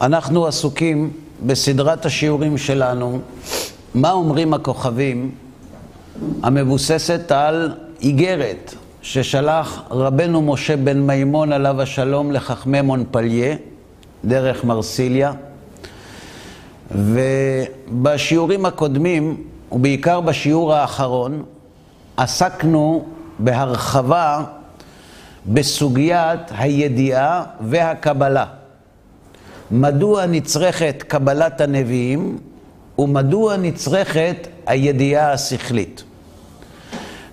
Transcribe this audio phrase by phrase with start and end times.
[0.00, 1.10] אנחנו עסוקים
[1.46, 3.18] בסדרת השיעורים שלנו,
[3.94, 5.30] מה אומרים הכוכבים,
[6.42, 13.56] המבוססת על איגרת ששלח רבנו משה בן מימון עליו השלום לחכמי מונפליה,
[14.24, 15.32] דרך מרסיליה.
[16.90, 19.42] ובשיעורים הקודמים,
[19.72, 21.42] ובעיקר בשיעור האחרון,
[22.16, 23.04] עסקנו
[23.38, 24.44] בהרחבה
[25.46, 28.57] בסוגיית הידיעה והקבלה.
[29.70, 32.38] מדוע נצרכת קבלת הנביאים
[32.98, 36.02] ומדוע נצרכת הידיעה השכלית.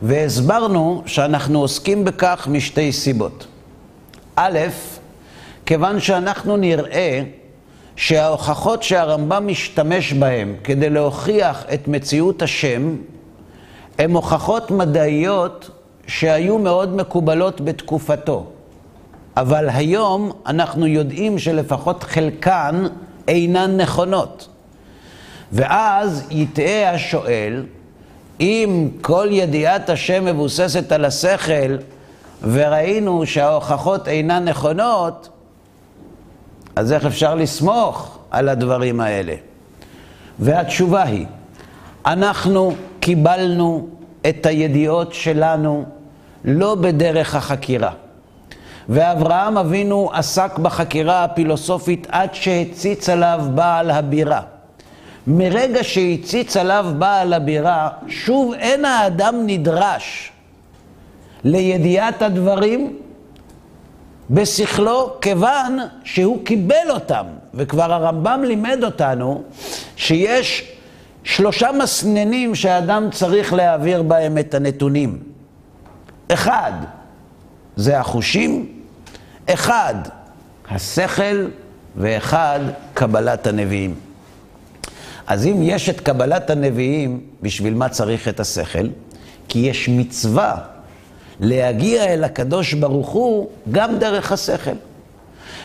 [0.02, 3.48] והסברנו שאנחנו עוסקים בכך משתי סיבות.
[4.36, 4.60] א',
[5.66, 7.24] כיוון שאנחנו נראה
[7.96, 12.96] שההוכחות שהרמב"ם משתמש בהן כדי להוכיח את מציאות השם,
[14.00, 15.70] הן הוכחות מדעיות
[16.08, 18.46] שהיו מאוד מקובלות בתקופתו.
[19.38, 22.86] אבל היום אנחנו יודעים שלפחות חלקן
[23.28, 24.48] אינן נכונות.
[25.52, 27.66] ואז יטעה השואל,
[28.40, 31.78] אם כל ידיעת השם מבוססת על השכל,
[32.44, 35.30] וראינו שההוכחות אינן נכונות,
[36.76, 39.34] אז איך אפשר לסמוך על הדברים האלה?
[40.40, 41.26] והתשובה היא,
[42.06, 43.88] אנחנו קיבלנו
[44.30, 45.86] את הידיעות שלנו
[46.46, 47.92] לא בדרך החקירה.
[48.90, 54.42] ואברהם אבינו עסק בחקירה הפילוסופית עד שהציץ עליו בעל הבירה.
[55.28, 60.32] מרגע שהציץ עליו בעל הבירה, שוב אין האדם נדרש
[61.44, 62.96] לידיעת הדברים
[64.30, 67.26] בשכלו, כיוון שהוא קיבל אותם.
[67.54, 69.44] וכבר הרמב"ם לימד אותנו
[69.96, 70.72] שיש
[71.24, 75.20] שלושה מסננים שהאדם צריך להעביר בהם את הנתונים.
[76.34, 76.72] אחד,
[77.76, 78.75] זה החושים,
[79.50, 79.96] אחד,
[80.70, 81.48] השכל,
[81.98, 82.60] ואחד,
[82.94, 83.96] קבלת הנביאים.
[85.28, 88.88] אז אם יש את קבלת הנביאים, בשביל מה צריך את השכל?
[89.48, 90.58] כי יש מצווה
[91.40, 94.76] להגיע אל הקדוש ברוך הוא גם דרך השכל.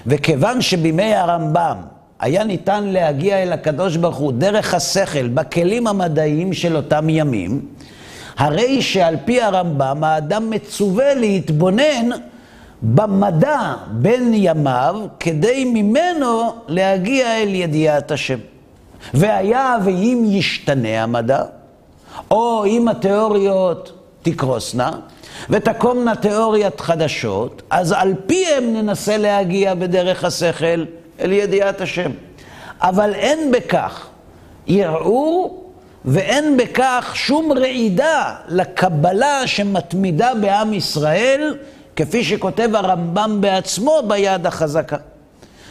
[0.07, 1.77] וכיוון שבימי הרמב"ם
[2.21, 7.61] היה ניתן להגיע אל הקדוש ברוך הוא דרך השכל, בכלים המדעיים של אותם ימים,
[8.39, 12.09] הרי שעל פי הרמב"ם האדם מצווה להתבונן
[12.83, 18.39] במדע בין ימיו, כדי ממנו להגיע אל ידיעת השם.
[19.15, 21.43] והיה ואם ישתנה המדע,
[22.31, 23.93] או אם התיאוריות
[24.23, 24.91] תקרוסנה,
[25.51, 30.85] ותקומנה תיאוריות חדשות, אז על פיהם ננסה להגיע בדרך השכל
[31.21, 32.11] אל ידיעת השם.
[32.81, 34.07] אבל אין בכך
[34.67, 35.71] ערעור
[36.05, 41.57] ואין בכך שום רעידה לקבלה שמתמידה בעם ישראל,
[42.00, 44.97] כפי שכותב הרמב"ם בעצמו ביד החזקה.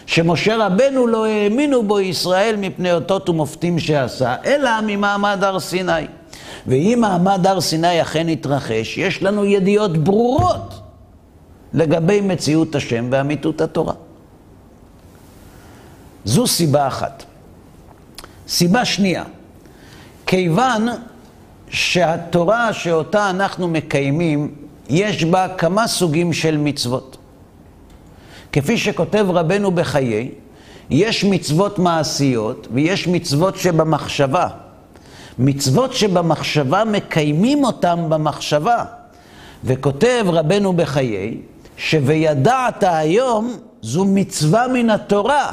[0.05, 6.07] שמשה רבנו לא האמינו בו ישראל מפני אותות ומופתים שעשה, אלא ממעמד הר סיני.
[6.67, 10.81] ואם מעמד הר סיני אכן יתרחש, יש לנו ידיעות ברורות
[11.73, 13.93] לגבי מציאות השם ואמיתות התורה.
[16.25, 17.23] זו סיבה אחת.
[18.47, 19.23] סיבה שנייה,
[20.25, 20.87] כיוון
[21.69, 24.55] שהתורה שאותה אנחנו מקיימים,
[24.89, 27.17] יש בה כמה סוגים של מצוות.
[28.51, 30.31] כפי שכותב רבנו בחיי,
[30.89, 34.47] יש מצוות מעשיות ויש מצוות שבמחשבה.
[35.39, 38.83] מצוות שבמחשבה מקיימים אותם במחשבה.
[39.63, 41.37] וכותב רבנו בחיי,
[41.77, 45.51] ש"וידעת היום" זו מצווה מן התורה.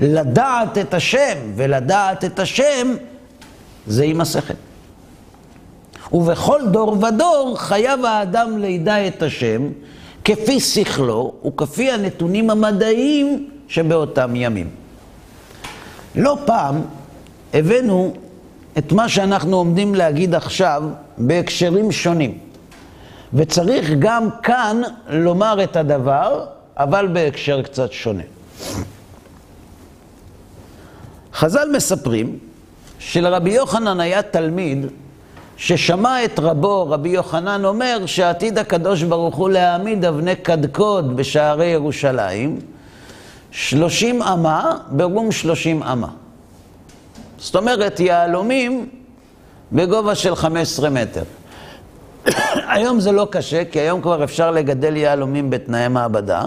[0.00, 2.94] לדעת את השם, ולדעת את השם
[3.86, 4.54] זה עם השכל.
[6.12, 9.62] ובכל דור ודור חייב האדם לידע את השם
[10.24, 14.70] כפי שכלו וכפי הנתונים המדעיים שבאותם ימים.
[16.14, 16.82] לא פעם
[17.54, 18.14] הבאנו
[18.78, 20.82] את מה שאנחנו עומדים להגיד עכשיו
[21.18, 22.38] בהקשרים שונים.
[23.34, 26.46] וצריך גם כאן לומר את הדבר,
[26.76, 28.22] אבל בהקשר קצת שונה.
[31.34, 32.38] חז"ל מספרים
[32.98, 34.86] שלרבי יוחנן היה תלמיד
[35.56, 42.58] ששמע את רבו, רבי יוחנן, אומר שעתיד הקדוש ברוך הוא להעמיד אבני קדקוד בשערי ירושלים,
[43.50, 46.08] שלושים אמה ברום שלושים אמה.
[47.38, 48.88] זאת אומרת, יהלומים
[49.72, 51.22] בגובה של חמש עשרה מטר.
[52.74, 56.42] היום זה לא קשה, כי היום כבר אפשר לגדל יהלומים בתנאי מעבדה,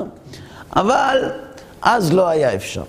[0.76, 1.32] אבל
[1.82, 2.84] אז לא היה אפשר.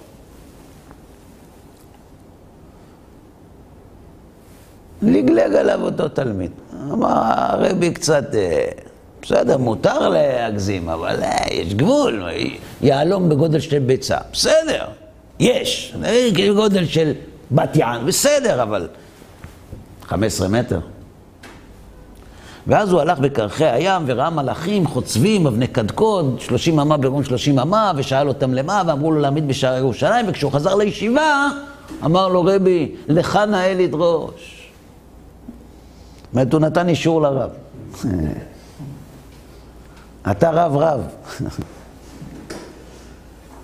[5.02, 6.50] לגלג עליו אותו תלמיד.
[6.92, 8.64] אמר, הרבי קצת, אה,
[9.22, 12.22] בסדר, מותר להגזים, אבל אה, יש גבול,
[12.80, 14.84] יהלום בגודל של ביצה, בסדר.
[15.40, 15.94] יש,
[16.56, 17.12] גודל של
[17.50, 18.88] בת יען, בסדר, אבל
[20.02, 20.80] 15 מטר.
[22.66, 27.92] ואז הוא הלך בקרחי הים וראה מלאכים חוצבים, אבני קדקוד, 30 אמה ברום 30 אמה,
[27.96, 31.48] ושאל אותם למה, ואמרו לו להעמיד בשער ירושלים, וכשהוא חזר לישיבה,
[32.04, 34.59] אמר לו רבי, לך נאה לדרוש.
[36.32, 37.50] אומרת, הוא נתן אישור לרב.
[40.30, 41.00] אתה רב רב.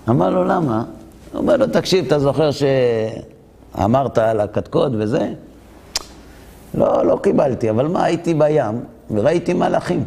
[0.09, 0.83] אמר לו, למה?
[1.31, 5.33] הוא אומר לו, תקשיב, אתה זוכר שאמרת על הקדקוד וזה?
[6.73, 10.03] לא, לא קיבלתי, אבל מה, הייתי בים וראיתי מלאכים.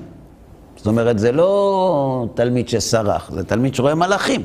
[0.76, 4.42] זאת אומרת, זה לא תלמיד שסרח, זה תלמיד שרואה מלאכים.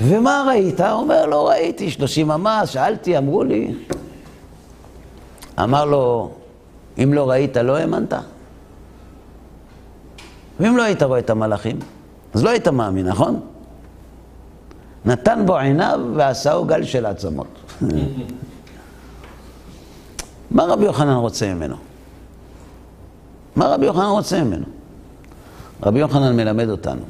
[0.00, 0.80] ומה ראית?
[0.80, 3.74] הוא אומר, לא ראיתי, שלושים אמה, שאלתי, אמרו לי.
[5.62, 6.30] אמר לו,
[7.02, 8.12] אם לא ראית, לא האמנת?
[10.60, 11.78] ואם לא היית רואה את המלאכים,
[12.34, 13.40] אז לא היית מאמין, נכון?
[15.04, 17.46] נתן בו עיניו ועשהו גל של עצמות.
[20.50, 21.76] מה רבי יוחנן רוצה ממנו?
[23.56, 24.66] מה רבי יוחנן רוצה ממנו?
[25.82, 27.02] רבי יוחנן מלמד אותנו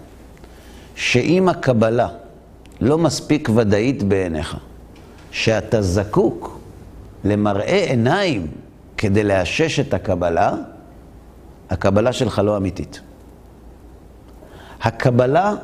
[0.94, 2.08] שאם הקבלה
[2.80, 4.56] לא מספיק ודאית בעיניך,
[5.30, 6.57] שאתה זקוק
[7.24, 8.46] למראה עיניים
[8.96, 10.54] כדי לאשש את הקבלה,
[11.70, 13.00] הקבלה שלך לא אמיתית.
[14.82, 15.54] הקבלה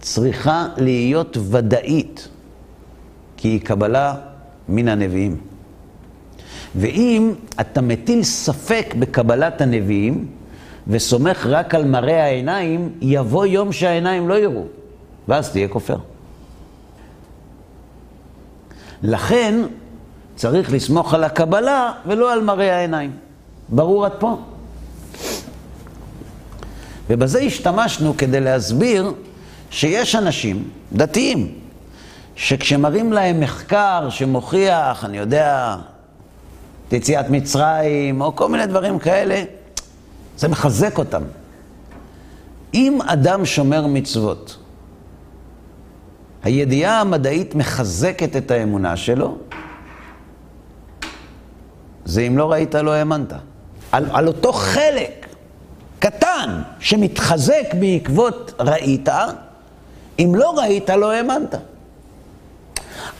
[0.00, 2.28] צריכה להיות ודאית,
[3.36, 4.14] כי היא קבלה
[4.68, 5.40] מן הנביאים.
[6.76, 10.26] ואם אתה מטיל ספק בקבלת הנביאים
[10.88, 14.64] וסומך רק על מראה העיניים, יבוא יום שהעיניים לא יראו,
[15.28, 15.96] ואז תהיה כופר.
[19.02, 19.54] לכן
[20.36, 23.12] צריך לסמוך על הקבלה ולא על מראה העיניים.
[23.68, 24.38] ברור עד פה?
[27.10, 29.12] ובזה השתמשנו כדי להסביר
[29.70, 31.54] שיש אנשים דתיים,
[32.36, 35.76] שכשמראים להם מחקר שמוכיח, אני יודע,
[36.88, 39.42] את יציאת מצרים, או כל מיני דברים כאלה,
[40.36, 41.22] זה מחזק אותם.
[42.74, 44.56] אם אדם שומר מצוות,
[46.42, 49.36] הידיעה המדעית מחזקת את האמונה שלו,
[52.04, 53.32] זה אם לא ראית, לא האמנת.
[53.92, 55.26] על, על אותו חלק
[55.98, 59.08] קטן שמתחזק בעקבות ראית,
[60.18, 61.54] אם לא ראית, לא האמנת.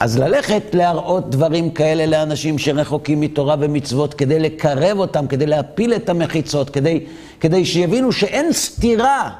[0.00, 6.08] אז ללכת להראות דברים כאלה לאנשים שרחוקים מתורה ומצוות, כדי לקרב אותם, כדי להפיל את
[6.08, 7.06] המחיצות, כדי,
[7.40, 9.30] כדי שיבינו שאין סתירה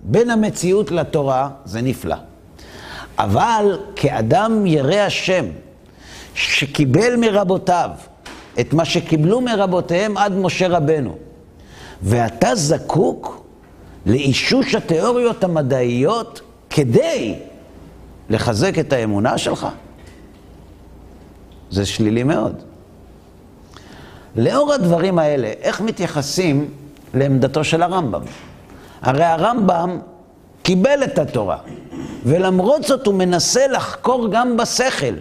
[0.00, 2.16] בין המציאות לתורה, זה נפלא.
[3.18, 5.44] אבל כאדם ירא השם,
[6.34, 7.90] שקיבל מרבותיו
[8.60, 11.16] את מה שקיבלו מרבותיהם עד משה רבנו,
[12.02, 13.46] ואתה זקוק
[14.06, 17.34] לאישוש התיאוריות המדעיות כדי
[18.30, 19.66] לחזק את האמונה שלך?
[21.70, 22.62] זה שלילי מאוד.
[24.36, 26.70] לאור הדברים האלה, איך מתייחסים
[27.14, 28.22] לעמדתו של הרמב"ם?
[29.02, 29.98] הרי הרמב"ם
[30.62, 31.58] קיבל את התורה,
[32.24, 35.14] ולמרות זאת הוא מנסה לחקור גם בשכל.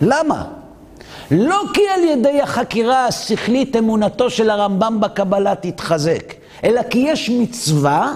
[0.00, 0.63] למה?
[1.30, 6.34] לא כי על ידי החקירה השכלית אמונתו של הרמב"ם בקבלה תתחזק,
[6.64, 8.12] אלא כי יש מצווה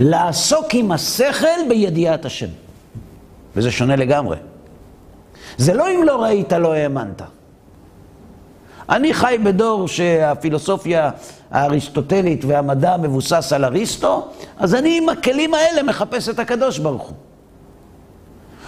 [0.00, 2.48] לעסוק עם השכל בידיעת השם.
[3.56, 4.36] וזה שונה לגמרי.
[5.56, 7.22] זה לא אם לא ראית, לא האמנת.
[8.88, 11.10] אני חי בדור שהפילוסופיה
[11.50, 17.16] האריסטוטלית והמדע מבוסס על אריסטו, אז אני עם הכלים האלה מחפש את הקדוש ברוך הוא.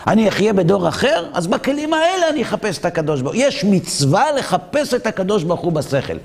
[0.06, 3.42] אני אחיה בדור אחר, אז בכלים האלה אני אחפש את הקדוש ברוך הוא.
[3.42, 6.16] יש מצווה לחפש את הקדוש ברוך הוא בשכל.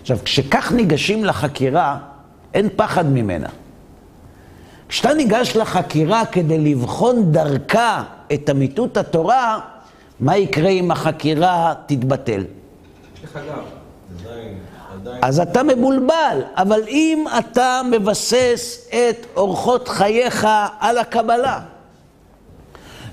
[0.00, 1.98] עכשיו, כשכך ניגשים לחקירה,
[2.54, 3.48] אין פחד ממנה.
[4.88, 8.02] כשאתה ניגש לחקירה כדי לבחון דרכה
[8.32, 9.60] את אמיתות התורה,
[10.20, 12.44] מה יקרה אם החקירה תתבטל?
[15.22, 20.48] אז אתה מבולבל, אבל אם אתה מבסס את אורחות חייך
[20.80, 21.60] על הקבלה,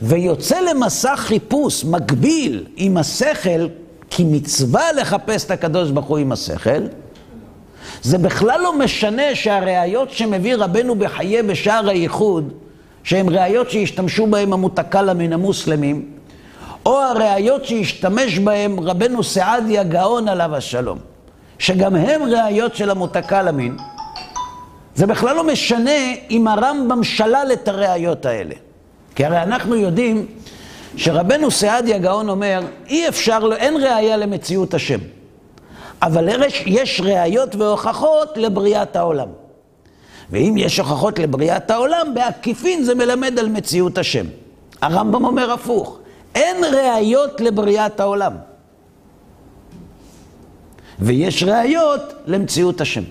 [0.02, 3.68] ויוצא למסע חיפוש מקביל עם השכל,
[4.10, 6.84] כי מצווה לחפש את הקדוש ברוך הוא עם השכל,
[8.02, 12.54] זה בכלל לא משנה שהראיות שמביא רבנו בחיי בשער הייחוד,
[13.04, 16.06] שהן ראיות שהשתמשו בהן המותקלה מן המוסלמים,
[16.86, 20.98] או הראיות שהשתמש בהן רבנו סעדיה גאון עליו השלום,
[21.60, 23.76] שגם הן ראיות של המותקלה מן,
[24.96, 28.56] זה בכלל לא משנה אם הרמב"ם שלל את הראיות האלה.
[29.20, 30.26] כי הרי אנחנו יודעים
[30.96, 35.00] שרבנו סעדיה גאון אומר, אי אפשר, אין ראיה למציאות השם.
[36.02, 36.30] אבל
[36.66, 39.28] יש ראיות והוכחות לבריאת העולם.
[40.30, 44.26] ואם יש הוכחות לבריאת העולם, בעקיפין זה מלמד על מציאות השם.
[44.82, 46.00] הרמב"ם אומר הפוך,
[46.36, 48.34] אין ראיות לבריאת העולם.
[51.00, 53.04] ויש ראיות למציאות השם.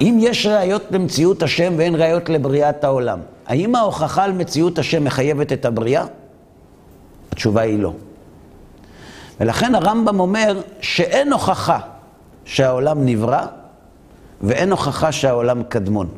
[0.00, 5.52] אם יש ראיות למציאות השם ואין ראיות לבריאת העולם, האם ההוכחה על מציאות השם מחייבת
[5.52, 6.04] את הבריאה?
[7.32, 7.92] התשובה היא לא.
[9.40, 11.78] ולכן הרמב"ם אומר שאין הוכחה
[12.44, 13.46] שהעולם נברא
[14.40, 16.08] ואין הוכחה שהעולם קדמון.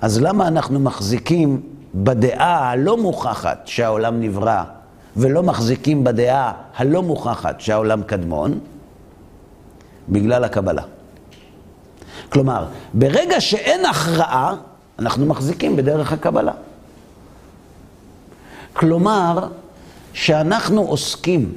[0.00, 1.60] אז למה אנחנו מחזיקים
[1.94, 4.62] בדעה הלא מוכחת שהעולם נברא
[5.16, 8.58] ולא מחזיקים בדעה הלא מוכחת שהעולם קדמון?
[10.08, 10.82] בגלל הקבלה.
[12.28, 14.54] כלומר, ברגע שאין הכרעה,
[14.98, 16.52] אנחנו מחזיקים בדרך הקבלה.
[18.72, 19.48] כלומר,
[20.12, 21.54] שאנחנו עוסקים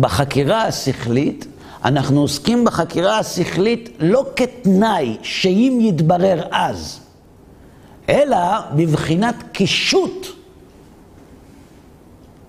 [0.00, 1.46] בחקירה השכלית,
[1.84, 7.00] אנחנו עוסקים בחקירה השכלית לא כתנאי שאם יתברר אז,
[8.08, 8.38] אלא
[8.76, 10.26] בבחינת קישוט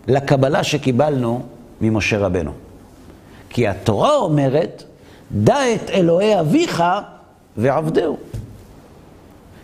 [0.07, 1.41] לקבלה שקיבלנו
[1.81, 2.51] ממשה רבנו.
[3.49, 4.83] כי התורה אומרת,
[5.31, 6.83] דע את אלוהי אביך
[7.57, 8.17] ועבדהו.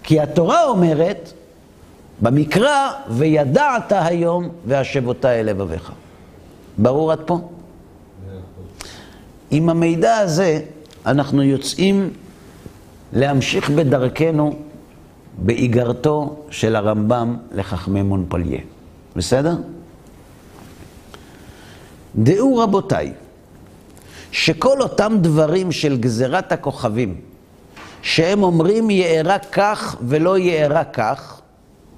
[0.04, 1.34] כי התורה אומרת,
[2.22, 5.92] במקרא, וידעת היום והשבותה אל לבביך.
[6.78, 7.40] ברור עד פה?
[9.52, 10.62] עם המידע הזה
[11.06, 12.10] אנחנו יוצאים
[13.14, 14.56] להמשיך בדרכנו
[15.38, 18.60] באיגרתו של הרמב"ם לחכמי מונפליה.
[19.16, 19.56] בסדר?
[22.16, 23.14] דעו רבותיי,
[24.32, 27.22] שכל אותם דברים של גזירת הכוכבים,
[28.02, 31.42] שהם אומרים יארע כך ולא יארע כך,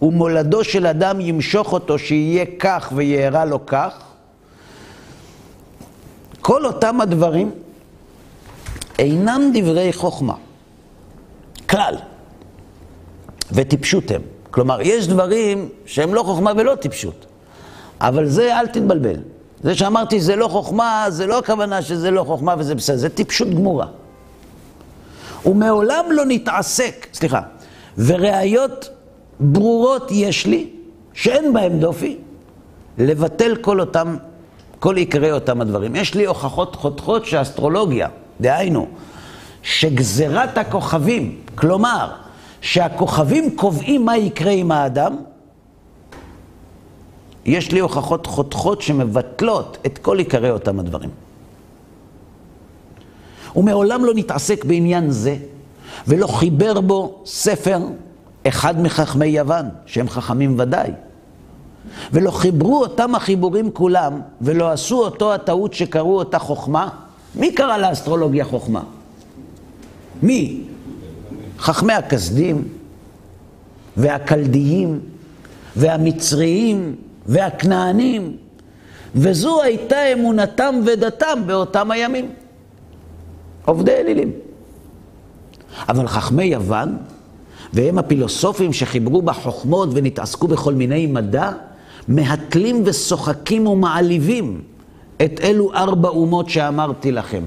[0.01, 3.93] ומולדו של אדם ימשוך אותו שיהיה כך ויארע לו כך,
[6.41, 7.51] כל אותם הדברים
[8.99, 10.35] אינם דברי חוכמה,
[11.69, 11.95] כלל,
[13.51, 14.21] וטיפשות הם.
[14.51, 17.25] כלומר, יש דברים שהם לא חוכמה ולא טיפשות,
[18.01, 19.15] אבל זה אל תתבלבל.
[19.63, 23.49] זה שאמרתי זה לא חוכמה, זה לא הכוונה שזה לא חוכמה וזה בסדר, זה טיפשות
[23.49, 23.87] גמורה.
[25.45, 27.41] ומעולם לא נתעסק, סליחה,
[27.97, 28.89] וראיות
[29.39, 30.69] ברורות יש לי,
[31.13, 32.17] שאין בהן דופי,
[32.97, 34.17] לבטל כל אותם,
[34.79, 35.95] כל עיקרי אותם הדברים.
[35.95, 38.07] יש לי הוכחות חותכות שאסטרולוגיה,
[38.41, 38.87] דהיינו,
[39.63, 42.11] שגזירת הכוכבים, כלומר,
[42.61, 45.15] שהכוכבים קובעים מה יקרה עם האדם,
[47.45, 51.09] יש לי הוכחות חותכות שמבטלות את כל עיקרי אותם הדברים.
[53.55, 55.37] ומעולם לא נתעסק בעניין זה,
[56.07, 57.79] ולא חיבר בו ספר
[58.47, 60.91] אחד מחכמי יוון, שהם חכמים ודאי.
[62.11, 66.89] ולא חיברו אותם החיבורים כולם, ולא עשו אותו הטעות שקראו אותה חוכמה.
[67.35, 68.83] מי קרא לאסטרולוגיה חוכמה?
[70.23, 70.61] מי?
[71.59, 72.67] חכמי הכסדים,
[73.97, 74.99] והקלדיים,
[75.75, 78.37] והמצריים, והכנענים,
[79.15, 82.31] וזו הייתה אמונתם ודתם באותם הימים.
[83.65, 84.31] עובדי אלילים.
[85.89, 86.97] אבל חכמי יוון,
[87.73, 91.51] והם הפילוסופים שחיברו בחוכמות ונתעסקו בכל מיני מדע,
[92.07, 94.61] מהתלים ושוחקים ומעליבים
[95.23, 97.43] את אלו ארבע אומות שאמרתי לכם,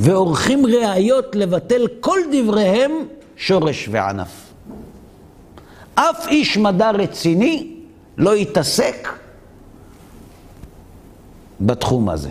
[0.00, 2.90] ועורכים ראיות לבטל כל דבריהם
[3.36, 4.52] שורש וענף.
[5.94, 7.79] אף איש מדע רציני
[8.20, 9.08] לא יתעסק
[11.60, 12.30] בתחום הזה.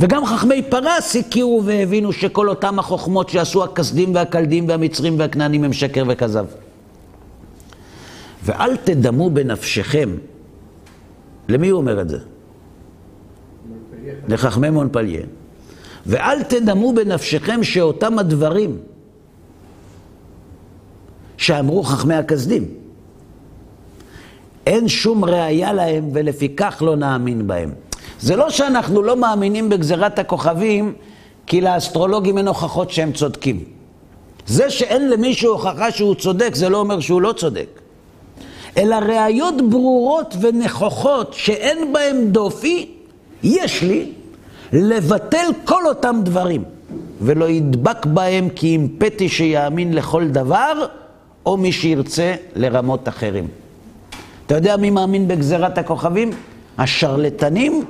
[0.00, 6.04] וגם חכמי פרס הכירו והבינו שכל אותם החוכמות שעשו הכסדים והקלדים והמצרים והכנענים הם שקר
[6.08, 6.46] וכזב.
[8.42, 10.16] ואל תדמו בנפשכם,
[11.48, 12.18] למי הוא אומר את זה?
[14.28, 15.20] לחכמי מונפליה.
[16.06, 18.78] ואל תדמו בנפשכם שאותם הדברים
[21.36, 22.79] שאמרו חכמי הכסדים,
[24.66, 27.70] אין שום ראייה להם ולפיכך לא נאמין בהם.
[28.20, 30.94] זה לא שאנחנו לא מאמינים בגזירת הכוכבים,
[31.46, 33.64] כי לאסטרולוגים אין הוכחות שהם צודקים.
[34.46, 37.80] זה שאין למישהו הוכחה שהוא צודק, זה לא אומר שהוא לא צודק.
[38.76, 42.88] אלא ראיות ברורות ונכוחות שאין בהן דופי,
[43.42, 44.12] יש לי
[44.72, 46.64] לבטל כל אותם דברים,
[47.20, 50.86] ולא ידבק בהם כי אם פתי שיאמין לכל דבר,
[51.46, 53.48] או מי שירצה לרמות אחרים.
[54.50, 56.30] אתה יודע מי מאמין בגזירת הכוכבים?
[56.78, 57.84] השרלטנים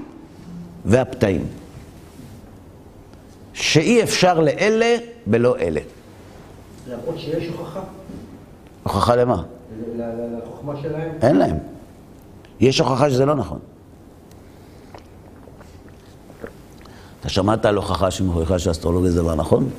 [0.84, 1.46] והפתאים.
[3.52, 5.80] שאי אפשר לאלה בלא אלה.
[6.88, 7.80] למרות שיש הוכחה.
[8.82, 9.42] הוכחה למה?
[9.98, 11.12] לחוכמה שלהם?
[11.22, 11.56] אין להם.
[12.60, 13.58] יש הוכחה שזה לא נכון.
[17.20, 19.70] אתה שמעת על הוכחה שמוכיחה שאסטרולוגיה זה דבר נכון?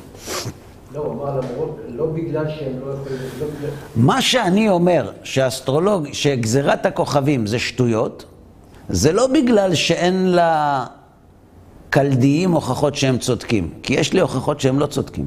[0.94, 3.70] לא, הוא אמר למרות, לא בגלל שהם לא יכולים, לא בגלל...
[3.96, 8.26] מה שאני אומר, שאסטרולוג, שגזירת הכוכבים זה שטויות,
[8.90, 10.36] זה לא בגלל שאין
[11.90, 15.26] לכלדיים הוכחות שהם צודקים, כי יש לי הוכחות שהם לא צודקים.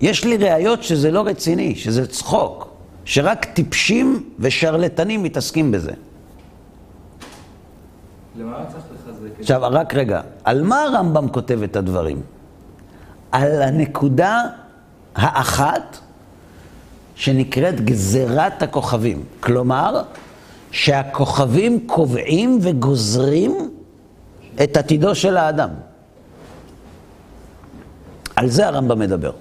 [0.00, 2.68] יש לי ראיות שזה לא רציני, שזה צחוק,
[3.04, 5.92] שרק טיפשים ושרלטנים מתעסקים בזה.
[8.38, 9.40] למה צריך לחזק את זה?
[9.40, 12.20] עכשיו, רק רגע, על מה הרמב"ם כותב את הדברים?
[13.36, 14.42] על הנקודה
[15.16, 15.98] האחת
[17.14, 19.24] שנקראת גזירת הכוכבים.
[19.40, 20.02] כלומר,
[20.70, 23.70] שהכוכבים קובעים וגוזרים
[24.62, 25.68] את עתידו של האדם.
[28.36, 29.32] על זה הרמב"ם מדבר.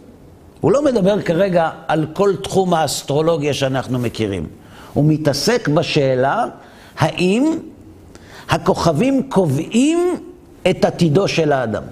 [0.61, 4.47] הוא לא מדבר כרגע על כל תחום האסטרולוגיה שאנחנו מכירים.
[4.93, 6.45] הוא מתעסק בשאלה
[6.97, 7.57] האם
[8.49, 10.15] הכוכבים קובעים
[10.69, 11.83] את עתידו של האדם.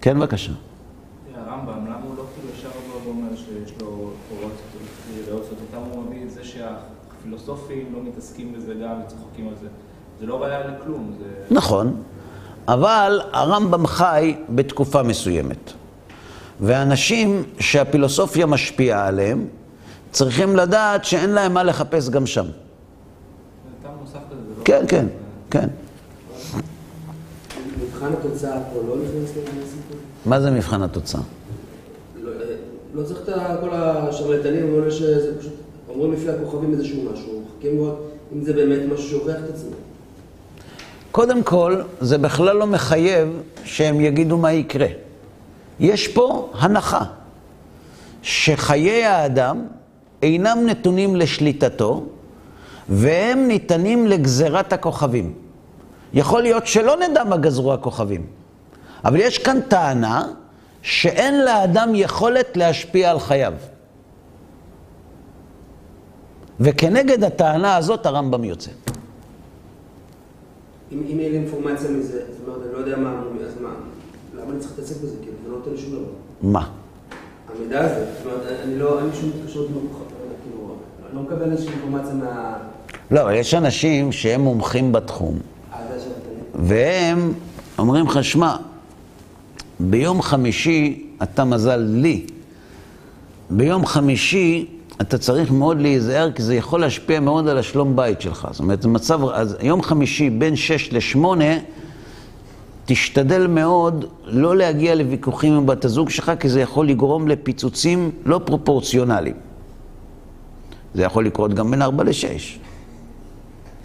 [0.00, 0.52] כן, בבקשה.
[1.34, 3.86] הרמב"ם, למה הוא לא כאילו ישר בא ואומר שיש לו
[4.30, 9.68] הוראות סוטותם, הוא מביא את זה שהפילוסופים לא מתעסקים בזה גם וצוחקים על זה.
[10.20, 11.54] זה לא ראיה לכלום, זה...
[11.54, 12.02] נכון,
[12.68, 15.72] אבל הרמב"ם חי בתקופה מסוימת.
[16.60, 19.46] ואנשים שהפילוסופיה משפיעה עליהם,
[20.10, 22.46] צריכים לדעת שאין להם מה לחפש גם שם.
[23.84, 24.64] לא...
[24.64, 25.06] כן, כן,
[25.50, 25.68] כן.
[27.98, 29.96] מבחן התוצאה פה לא נכנס לסיפור?
[30.26, 31.20] מה זה מבחן התוצאה?
[32.22, 32.54] לא, אה,
[32.94, 35.52] לא צריך את כל השרלטנים, אבל יש איזה פשוט,
[35.88, 39.70] אומרים לפי הכוכבים איזשהו משהו, מחכים לראות אם זה באמת משהו שהוכיח את עצמו.
[41.10, 43.28] קודם כל, זה בכלל לא מחייב
[43.64, 44.86] שהם יגידו מה יקרה.
[45.80, 47.04] יש פה הנחה,
[48.22, 49.66] שחיי האדם
[50.22, 52.06] אינם נתונים לשליטתו,
[52.88, 55.47] והם ניתנים לגזירת הכוכבים.
[56.12, 58.26] יכול להיות שלא נדע מה גזרו הכוכבים,
[59.04, 60.28] אבל יש כאן טענה
[60.82, 63.52] שאין לאדם יכולת להשפיע על חייו.
[66.60, 68.70] וכנגד הטענה הזאת הרמב"ם יוצא.
[70.92, 73.68] אם אם לי אינפורמציה מזה, זאת אומרת, אני לא יודע מה אמרו, אז מה,
[74.34, 75.16] למה אני צריך להתעסק בזה?
[75.22, 76.10] כאילו, זה לא נותן שום דבר.
[76.42, 76.70] מה?
[77.48, 80.04] המידע הזה, זאת אומרת, אני לא, אין לי שום התקשרות עם הכוכב,
[80.42, 80.74] כאילו,
[81.06, 82.58] אני לא מקבל איזושהי אינפורמציה מה...
[83.10, 85.38] לא, אבל יש אנשים שהם מומחים בתחום.
[86.54, 87.32] והם
[87.78, 88.56] אומרים לך, שמע,
[89.80, 92.26] ביום חמישי אתה מזל לי.
[93.50, 94.66] ביום חמישי
[95.00, 98.48] אתה צריך מאוד להיזהר, כי זה יכול להשפיע מאוד על השלום בית שלך.
[98.50, 101.54] זאת אומרת, מצב, אז יום חמישי בין שש לשמונה,
[102.84, 108.40] תשתדל מאוד לא להגיע לוויכוחים עם בת הזוג שלך, כי זה יכול לגרום לפיצוצים לא
[108.44, 109.34] פרופורציונליים.
[110.94, 112.58] זה יכול לקרות גם בין ארבע לשש.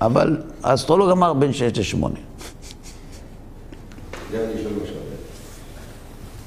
[0.01, 2.19] אבל האסטרולוג אמר בין שש לשמונה.
[4.33, 4.95] זה אני שואל עכשיו.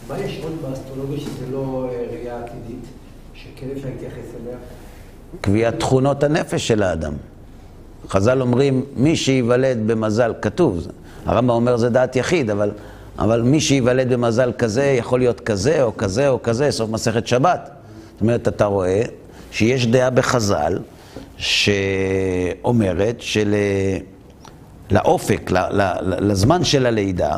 [0.08, 2.84] מה יש עוד באסטרולוגיה שזה לא אה, ראייה עתידית,
[3.34, 4.56] שכן אפשר להתייחס אליה?
[5.40, 7.12] קביעת תכונות הנפש של האדם.
[8.08, 10.86] חז"ל אומרים, מי שייוולד במזל, כתוב,
[11.26, 12.70] הרמב"ם אומר זה דעת יחיד, אבל,
[13.18, 17.70] אבל מי שייוולד במזל כזה, יכול להיות כזה או כזה או כזה, סוף מסכת שבת.
[18.12, 19.02] זאת אומרת, אתה רואה
[19.50, 20.78] שיש דעה בחז"ל
[21.36, 23.22] שאומרת
[24.90, 27.36] שלאופק, ל, ל, ל, לזמן של הלידה,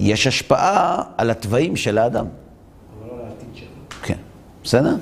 [0.00, 2.26] יש השפעה על התוואים של האדם.
[2.26, 3.68] אבל לא לעתיד שלו.
[4.02, 4.16] כן,
[4.64, 4.96] בסדר?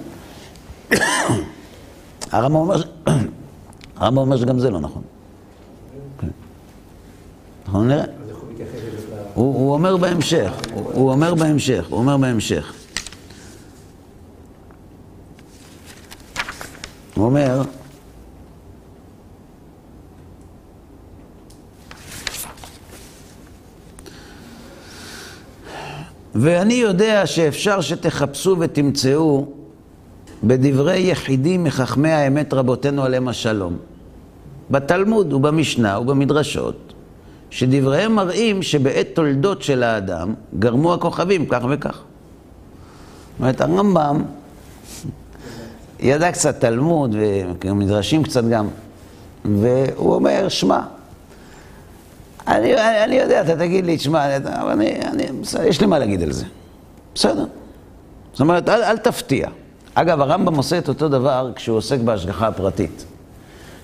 [2.32, 2.82] הרמב"ם אומר,
[3.96, 5.02] הרמב"ם אומר שגם זה לא נכון.
[6.20, 6.28] כן.
[7.66, 8.04] אנחנו נראה.
[9.34, 12.72] הוא אומר בהמשך, הוא אומר בהמשך, הוא אומר בהמשך.
[17.14, 17.62] הוא אומר,
[26.40, 29.46] ואני יודע שאפשר שתחפשו ותמצאו
[30.44, 33.76] בדברי יחידים מחכמי האמת רבותינו עליהם השלום,
[34.70, 36.92] בתלמוד ובמשנה ובמדרשות,
[37.50, 41.94] שדבריהם מראים שבעת תולדות של האדם גרמו הכוכבים כך וכך.
[41.96, 44.22] זאת אומרת, הרמב"ם
[46.00, 47.16] ידע קצת תלמוד
[47.64, 48.68] ומדרשים קצת גם,
[49.44, 50.80] והוא אומר, שמע,
[52.48, 55.24] אני, אני, אני יודע, אתה תגיד לי, תשמע, אבל אני, אני,
[55.66, 56.44] יש לי מה להגיד על זה.
[57.14, 57.44] בסדר.
[58.32, 59.48] זאת אומרת, אל, אל תפתיע.
[59.94, 63.04] אגב, הרמב"ם עושה את אותו דבר כשהוא עוסק בהשגחה הפרטית.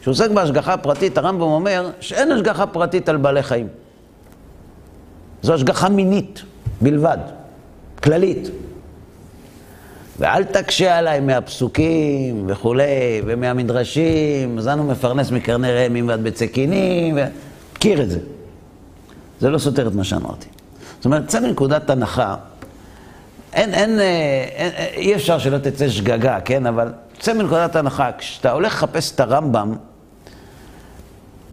[0.01, 3.69] כשהוא עוסק בהשגחה הפרטית, הרמב"ם אומר שאין השגחה פרטית על בעלי חיים.
[5.43, 6.43] זו השגחה מינית
[6.81, 7.19] בלבד,
[8.03, 8.51] כללית.
[10.19, 17.19] ואל תקשה עליי מהפסוקים וכולי, ומהמדרשים, אז אנו מפרנס מקרני רעמים ועד ביצי קינים,
[17.75, 18.19] מכיר את זה.
[19.45, 20.47] זה לא סותר את מה שאמרתי.
[20.97, 22.37] זאת אומרת, צא מנקודת הנחה,
[23.53, 24.05] אין, אין, אה,
[24.55, 26.67] אין, אין, אי אפשר שלא תצא שגגה, כן?
[26.67, 29.75] אבל צא מנקודת הנחה, כשאתה הולך לחפש את הרמב"ם,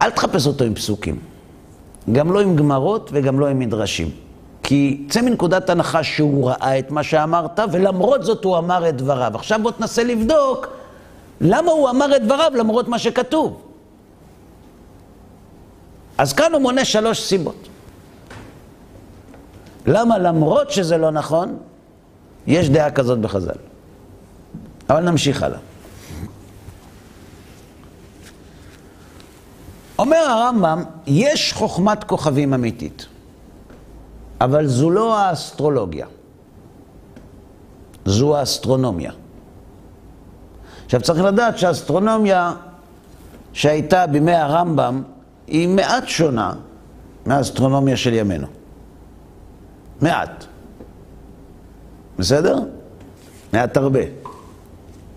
[0.02, 1.18] אל תחפש אותו עם פסוקים.
[2.12, 4.10] גם לא עם גמרות וגם לא עם מדרשים.
[4.62, 9.32] כי צא מנקודת הנחה שהוא ראה את מה שאמרת, ולמרות זאת הוא אמר את דבריו.
[9.34, 10.66] עכשיו בוא תנסה לבדוק
[11.40, 13.62] למה הוא אמר את דבריו למרות מה שכתוב.
[16.18, 17.68] אז כאן הוא מונה שלוש סיבות.
[19.86, 21.56] למה למרות שזה לא נכון,
[22.46, 23.58] יש דעה כזאת בחז"ל.
[24.90, 25.58] אבל נמשיך הלאה.
[29.98, 33.06] אומר הרמב"ם, יש חוכמת כוכבים אמיתית,
[34.40, 36.06] אבל זו לא האסטרולוגיה,
[38.04, 39.12] זו האסטרונומיה.
[40.84, 42.52] עכשיו צריך לדעת שהאסטרונומיה
[43.52, 45.02] שהייתה בימי הרמב"ם
[45.46, 46.52] היא מעט שונה
[47.26, 48.61] מהאסטרונומיה של ימינו.
[50.02, 50.44] מעט.
[52.18, 52.58] בסדר?
[53.52, 54.00] מעט הרבה.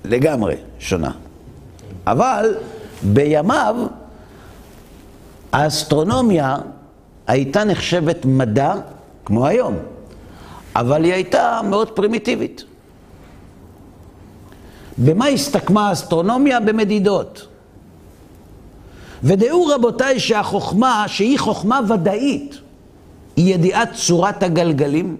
[0.05, 1.11] לגמרי שונה.
[2.07, 2.55] אבל
[3.03, 3.75] בימיו
[5.51, 6.57] האסטרונומיה
[7.27, 8.73] הייתה נחשבת מדע
[9.25, 9.75] כמו היום,
[10.75, 12.63] אבל היא הייתה מאוד פרימיטיבית.
[14.97, 16.59] במה הסתכמה האסטרונומיה?
[16.59, 17.47] במדידות.
[19.23, 22.55] ודעו רבותיי שהחוכמה, שהיא חוכמה ודאית,
[23.35, 25.17] היא ידיעת צורת הגלגלים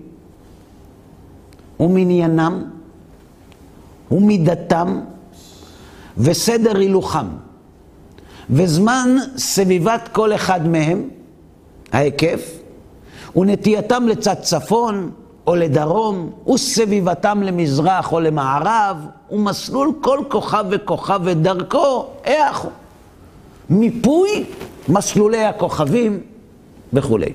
[1.79, 2.63] ומניינם
[4.11, 5.01] ומידתם
[6.17, 7.25] וסדר הילוכם
[8.49, 11.09] וזמן סביבת כל אחד מהם,
[11.91, 12.59] ההיקף,
[13.35, 15.11] ונטייתם לצד צפון
[15.47, 18.97] או לדרום, וסביבתם למזרח או למערב,
[19.31, 22.71] ומסלול כל כוכב וכוכב ודרכו, איך הוא.
[23.69, 24.45] מיפוי
[24.89, 26.19] מסלולי הכוכבים
[26.93, 27.33] וכולי.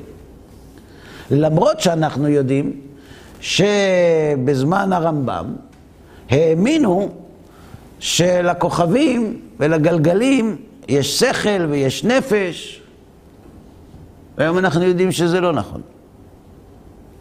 [1.30, 2.80] למרות שאנחנו יודעים
[3.40, 5.54] שבזמן הרמב"ם
[6.30, 7.08] האמינו
[7.98, 10.56] שלכוכבים ולגלגלים
[10.88, 12.82] יש שכל ויש נפש,
[14.38, 15.80] והיום אנחנו יודעים שזה לא נכון.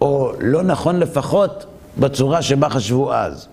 [0.01, 1.65] או לא נכון לפחות
[1.97, 3.47] בצורה שבה חשבו אז.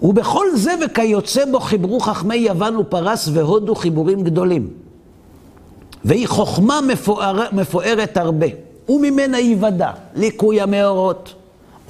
[0.00, 4.70] ובכל זה וכיוצא בו חיברו חכמי יוון ופרס והודו חיבורים גדולים.
[6.04, 8.46] והיא חוכמה מפואר, מפוארת הרבה,
[8.88, 11.34] וממנה ייוודע ליקוי המאורות,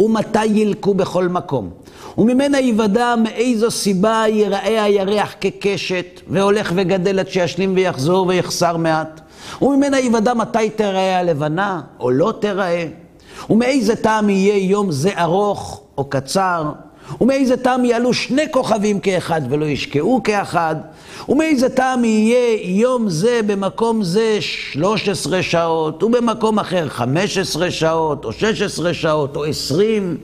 [0.00, 1.70] ומתי ילקו בכל מקום.
[2.18, 9.20] וממנה ייוודע מאיזו סיבה ייראה הירח כקשת, והולך וגדל עד שישלים ויחזור ויחסר מעט.
[9.62, 12.86] וממנה ייוודע מתי תיראה הלבנה, או לא תיראה.
[13.50, 16.72] ומאיזה טעם יהיה יום זה ארוך או קצר,
[17.20, 20.76] ומאיזה טעם יעלו שני כוכבים כאחד ולא ישקעו כאחד,
[21.28, 28.94] ומאיזה טעם יהיה יום זה במקום זה 13 שעות, ובמקום אחר 15 שעות, או 16
[28.94, 30.16] שעות, או 20,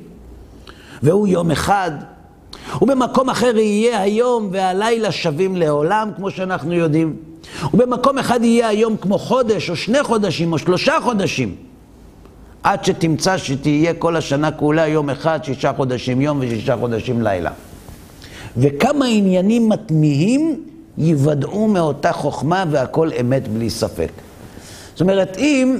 [1.02, 1.90] והוא יום אחד.
[2.82, 7.16] ובמקום אחר יהיה היום והלילה שווים לעולם, כמו שאנחנו יודעים.
[7.74, 11.54] ובמקום אחד יהיה היום כמו חודש, או שני חודשים, או שלושה חודשים.
[12.64, 17.50] עד שתמצא שתהיה כל השנה כולה יום אחד, שישה חודשים יום ושישה חודשים לילה.
[18.56, 20.64] וכמה עניינים מתמיהים
[20.98, 24.10] יוודעו מאותה חוכמה והכל אמת בלי ספק.
[24.92, 25.78] זאת אומרת, אם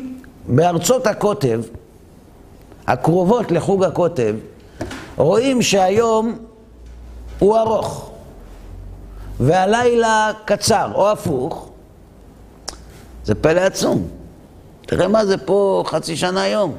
[0.48, 1.62] בארצות הקוטב,
[2.86, 4.34] הקרובות לחוג הקוטב,
[5.16, 6.38] רואים שהיום
[7.38, 8.10] הוא ארוך
[9.40, 11.68] והלילה קצר, או הפוך,
[13.24, 14.08] זה פלא עצום.
[14.86, 16.74] תראה מה זה פה חצי שנה היום.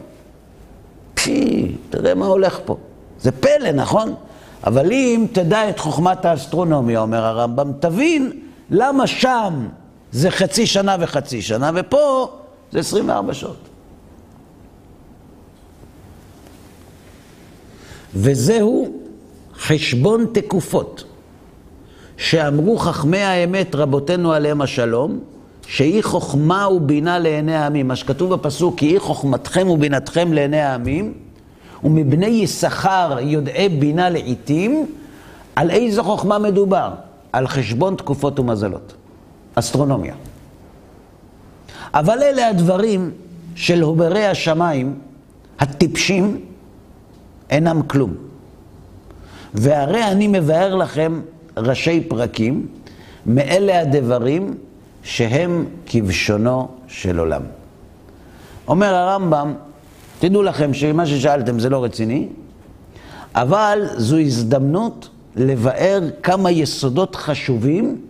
[1.13, 2.77] פשי, תראה מה הולך פה.
[3.19, 4.15] זה פלא, נכון?
[4.63, 8.31] אבל אם תדע את חוכמת האסטרונומיה, אומר הרמב"ם, תבין
[8.69, 9.67] למה שם
[10.11, 12.31] זה חצי שנה וחצי שנה, ופה
[12.71, 13.57] זה 24 שעות.
[18.15, 18.93] וזהו
[19.55, 21.03] חשבון תקופות,
[22.17, 25.19] שאמרו חכמי האמת רבותינו עליהם השלום,
[25.67, 27.87] שהיא חוכמה ובינה לעיני העמים.
[27.87, 31.13] מה שכתוב בפסוק, כי היא חוכמתכם ובינתכם לעיני העמים,
[31.83, 34.85] ומבני יששכר יודעי בינה לעיתים,
[35.55, 36.89] על איזו חוכמה מדובר?
[37.33, 38.93] על חשבון תקופות ומזלות.
[39.55, 40.13] אסטרונומיה.
[41.93, 43.11] אבל אלה הדברים
[43.55, 44.99] של הוברי השמיים,
[45.59, 46.41] הטיפשים,
[47.49, 48.13] אינם כלום.
[49.53, 51.21] והרי אני מבאר לכם
[51.57, 52.67] ראשי פרקים,
[53.25, 54.53] מאלה הדברים
[55.05, 57.41] שהם כבשונו של עולם.
[58.67, 59.53] אומר הרמב"ם,
[60.19, 62.29] תדעו לכם שמה ששאלתם זה לא רציני,
[63.35, 68.01] אבל זו הזדמנות לבאר כמה יסודות חשובים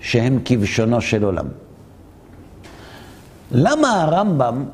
[0.00, 1.46] שהם כבשונו של עולם.
[3.50, 4.64] למה הרמב"ם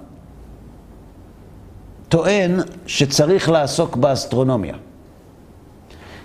[2.08, 4.74] טוען שצריך לעסוק באסטרונומיה?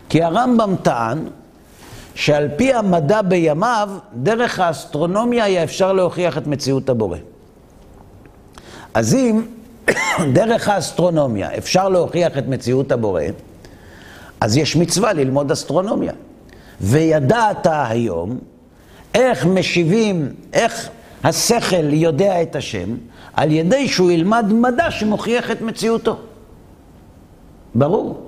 [0.09, 1.19] כי הרמב"ם טען
[2.15, 7.17] שעל פי המדע בימיו, דרך האסטרונומיה היה אפשר להוכיח את מציאות הבורא.
[8.93, 9.41] אז אם
[10.33, 13.21] דרך האסטרונומיה אפשר להוכיח את מציאות הבורא,
[14.41, 16.13] אז יש מצווה ללמוד אסטרונומיה.
[16.81, 18.39] וידעת היום
[19.13, 20.89] איך משיבים, איך
[21.23, 22.95] השכל יודע את השם,
[23.33, 26.17] על ידי שהוא ילמד מדע שמוכיח את מציאותו.
[27.75, 28.24] ברור.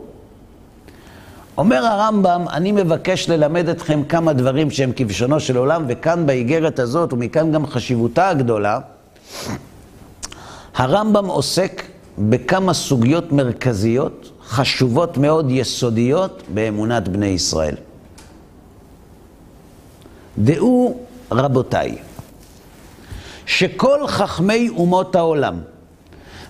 [1.57, 7.13] אומר הרמב"ם, אני מבקש ללמד אתכם כמה דברים שהם כבשונו של עולם, וכאן באיגרת הזאת,
[7.13, 8.79] ומכאן גם חשיבותה הגדולה,
[10.75, 11.83] הרמב"ם עוסק
[12.17, 17.75] בכמה סוגיות מרכזיות, חשובות מאוד, יסודיות, באמונת בני ישראל.
[20.37, 20.99] דעו,
[21.31, 21.97] רבותיי,
[23.45, 25.59] שכל חכמי אומות העולם,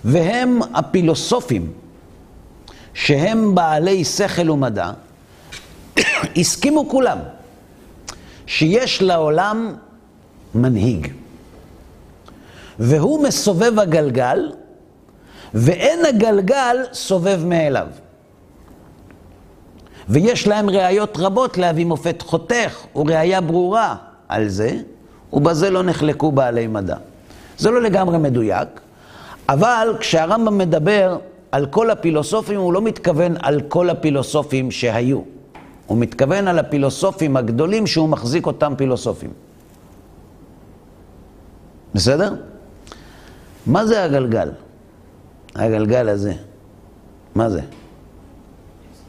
[0.04, 1.72] והם הפילוסופים,
[2.98, 4.90] שהם בעלי שכל ומדע,
[6.36, 7.18] הסכימו כולם
[8.46, 9.74] שיש לעולם
[10.54, 11.12] מנהיג.
[12.78, 14.52] והוא מסובב הגלגל,
[15.54, 17.86] ואין הגלגל סובב מאליו.
[20.08, 23.96] ויש להם ראיות רבות להביא מופת חותך וראיה ברורה
[24.28, 24.76] על זה,
[25.32, 26.96] ובזה לא נחלקו בעלי מדע.
[27.58, 28.68] זה לא לגמרי מדויק,
[29.48, 31.18] אבל כשהרמב"ם מדבר
[31.52, 35.20] על כל הפילוסופים, הוא לא מתכוון על כל הפילוסופים שהיו.
[35.86, 39.30] הוא מתכוון על הפילוסופים הגדולים שהוא מחזיק אותם פילוסופים.
[41.94, 42.34] בסדר?
[43.66, 44.50] מה זה הגלגל?
[45.54, 46.34] הגלגל הזה.
[47.34, 47.60] מה זה?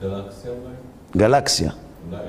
[0.01, 0.73] גלקסיה אולי?
[1.17, 1.71] גלקסיה.
[2.11, 2.25] אולי, לא?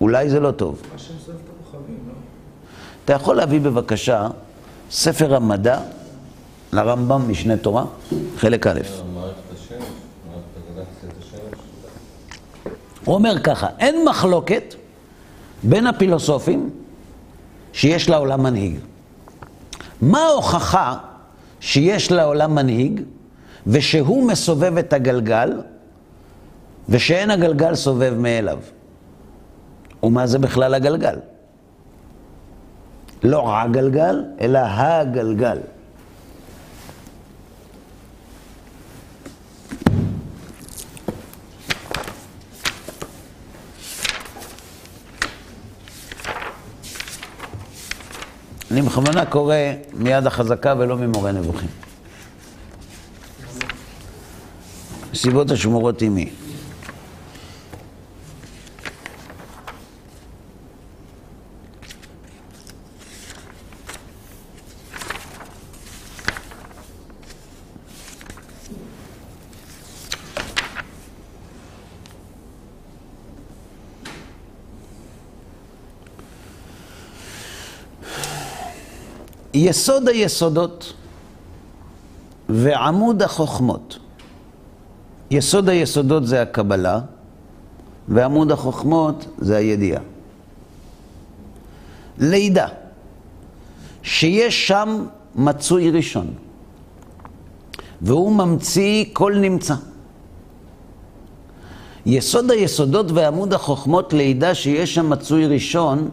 [0.00, 0.82] אולי זה לא טוב.
[0.82, 2.12] לא?
[3.04, 4.28] אתה יכול להביא בבקשה
[4.90, 5.80] ספר המדע
[6.72, 7.84] לרמב"ם, משנה תורה,
[8.36, 8.80] חלק א'.
[13.04, 14.74] הוא אומר ככה, אין מחלוקת
[15.62, 16.70] בין הפילוסופים
[17.72, 18.78] שיש לעולם מנהיג.
[20.00, 20.96] מה ההוכחה
[21.60, 23.00] שיש לעולם מנהיג
[23.66, 25.60] ושהוא מסובב את הגלגל
[26.88, 28.58] ושאין הגלגל סובב מאליו?
[30.02, 31.16] ומה זה בכלל הגלגל?
[33.22, 35.58] לא הגלגל, אלא הגלגל.
[48.70, 49.54] אני בכוונה קורא
[49.94, 51.68] מיד החזקה ולא ממורה נבוכים.
[55.14, 56.28] סיבות השמורות עימי.
[79.60, 80.92] יסוד היסודות
[82.48, 83.98] ועמוד החוכמות.
[85.30, 87.00] יסוד היסודות זה הקבלה,
[88.08, 90.00] ועמוד החוכמות זה הידיעה.
[92.18, 92.66] לידע,
[94.02, 96.26] שיש שם מצוי ראשון,
[98.02, 99.74] והוא ממציא כל נמצא.
[102.06, 106.08] יסוד היסודות ועמוד החוכמות לידע שיש שם מצוי ראשון,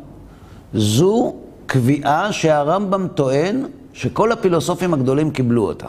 [0.73, 1.35] זו
[1.67, 5.87] קביעה שהרמב"ם טוען שכל הפילוסופים הגדולים קיבלו אותה.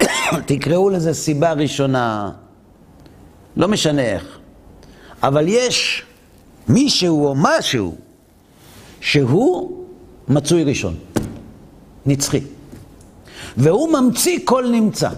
[0.46, 2.30] תקראו לזה סיבה ראשונה,
[3.56, 4.38] לא משנה איך.
[5.22, 6.02] אבל יש
[6.68, 7.94] מישהו או משהו
[9.00, 9.84] שהוא
[10.28, 10.94] מצוי ראשון,
[12.06, 12.40] נצחי.
[13.56, 15.10] והוא ממציא כל נמצא.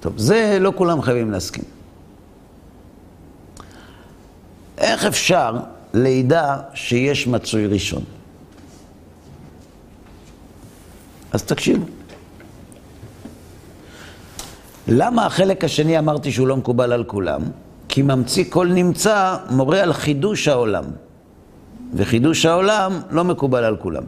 [0.00, 1.64] טוב, זה לא כולם חייבים להסכים.
[4.78, 5.56] איך אפשר
[5.94, 8.02] לידע שיש מצוי ראשון.
[11.32, 11.84] אז תקשיבו.
[14.88, 17.40] למה החלק השני אמרתי שהוא לא מקובל על כולם?
[17.88, 20.84] כי ממציא כל נמצא מורה על חידוש העולם.
[21.94, 24.02] וחידוש העולם לא מקובל על כולם.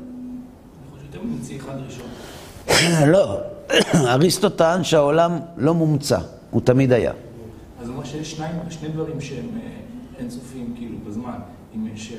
[3.12, 3.40] לא,
[4.14, 6.18] אריסטו טען שהעולם לא מומצא,
[6.50, 7.12] הוא תמיד היה.
[7.80, 8.40] אז הוא אומר שיש
[8.70, 9.70] שני דברים שהם אה,
[10.18, 11.38] אינסופיים, כאילו, בזמן.
[11.76, 12.18] אם יש, אה,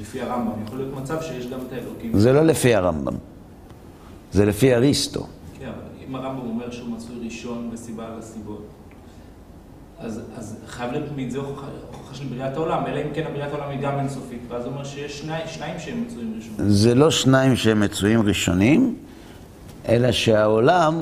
[0.00, 2.18] לפי הרמב"ם, יכול להיות מצב שיש גם את האלוקים.
[2.18, 3.14] זה לא לפי הרמב"ם,
[4.32, 5.26] זה לפי אריסטו.
[5.58, 8.66] כן, אבל אם הרמב"ם אומר שהוא מצוי ראשון בסיבה על הסיבות,
[9.98, 13.70] אז, אז חייב להיות מזה הוכחה הוכחה של בריאת העולם, אלא אם כן בריאת העולם
[13.70, 16.70] היא גם אינסופית, ואז הוא אומר שיש שני, שניים שהם מצויים ראשונים.
[16.70, 18.96] זה לא שניים שהם מצויים ראשונים,
[19.88, 20.98] אלא שהעולם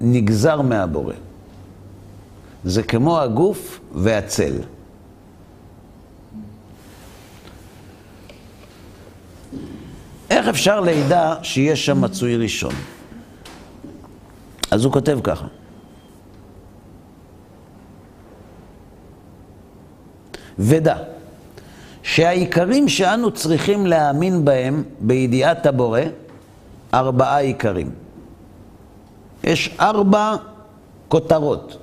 [0.00, 1.14] נגזר מהבורא.
[2.64, 4.52] זה כמו הגוף והצל.
[10.30, 12.74] איך אפשר לידע שיש שם מצוי ראשון?
[14.70, 15.46] אז הוא כותב ככה.
[20.58, 20.96] ודע
[22.02, 26.00] שהעיקרים שאנו צריכים להאמין בהם בידיעת הבורא,
[26.94, 27.90] ארבעה עיקרים.
[29.44, 30.36] יש ארבע
[31.08, 31.78] כותרות,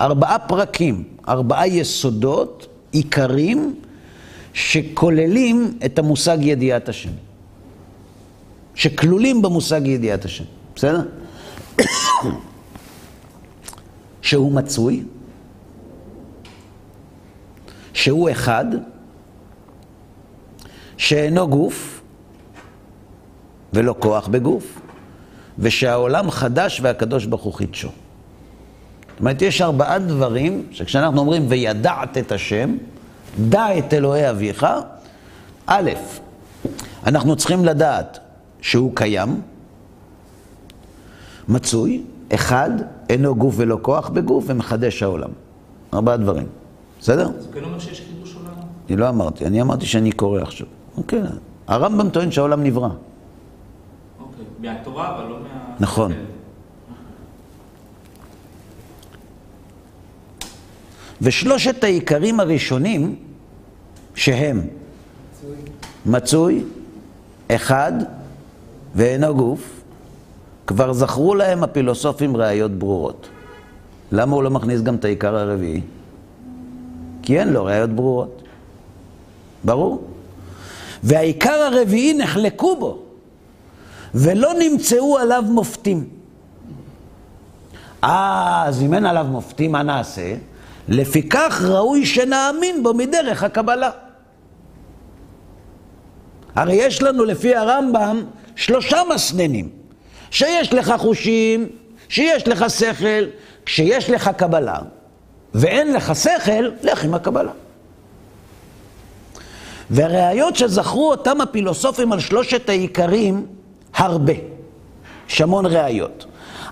[0.00, 3.74] ארבעה פרקים, ארבעה יסודות, עיקרים,
[4.52, 7.10] שכוללים את המושג ידיעת השם.
[8.74, 11.02] שכלולים במושג ידיעת השם, בסדר?
[14.22, 15.02] שהוא מצוי,
[17.92, 18.64] שהוא אחד,
[20.96, 22.00] שאינו גוף
[23.72, 24.80] ולא כוח בגוף,
[25.58, 27.88] ושהעולם חדש והקדוש ברוך הוא חידשו.
[27.88, 32.76] זאת אומרת, יש ארבעה דברים שכשאנחנו אומרים וידעת את השם,
[33.48, 34.66] דע את אלוהי אביך,
[35.66, 35.90] א',
[37.06, 38.18] אנחנו צריכים לדעת
[38.62, 39.40] שהוא קיים,
[41.48, 42.02] מצוי,
[42.34, 42.70] אחד,
[43.10, 45.30] אינו גוף ולא כוח בגוף, ומחדש העולם.
[45.94, 46.46] ארבעה דברים.
[47.00, 47.28] בסדר?
[47.40, 48.54] זה כן אומר שיש חידוש עולם?
[48.88, 50.66] אני לא אמרתי, אני אמרתי שאני קורא עכשיו.
[50.96, 51.22] אוקיי.
[51.66, 52.88] הרמב"ם טוען שהעולם נברא.
[54.20, 55.74] אוקיי, מהתורה, אבל לא מה...
[55.80, 56.12] נכון.
[56.12, 56.20] כן.
[61.22, 63.16] ושלושת העיקרים הראשונים,
[64.14, 64.66] שהם
[66.06, 66.64] מצוי,
[67.50, 67.92] אחד
[68.94, 69.82] ואינו גוף,
[70.66, 73.28] כבר זכרו להם הפילוסופים ראיות ברורות.
[74.12, 75.80] למה הוא לא מכניס גם את העיקר הרביעי?
[77.22, 78.42] כי אין לו ראיות ברורות.
[79.64, 80.04] ברור.
[81.02, 82.98] והעיקר הרביעי נחלקו בו,
[84.14, 86.08] ולא נמצאו עליו מופתים.
[88.04, 90.34] אה, אז אם אין עליו מופתים, מה נעשה?
[90.88, 93.90] לפיכך ראוי שנאמין בו מדרך הקבלה.
[96.54, 98.22] הרי יש לנו לפי הרמב"ם
[98.56, 99.68] שלושה מסננים,
[100.30, 101.68] שיש לך חושים,
[102.08, 103.24] שיש לך שכל,
[103.66, 104.78] כשיש לך קבלה,
[105.54, 107.52] ואין לך שכל, לך עם הקבלה.
[109.90, 113.46] והראיות שזכרו אותם הפילוסופים על שלושת העיקרים,
[113.94, 114.32] הרבה.
[115.28, 116.26] יש המון ראיות.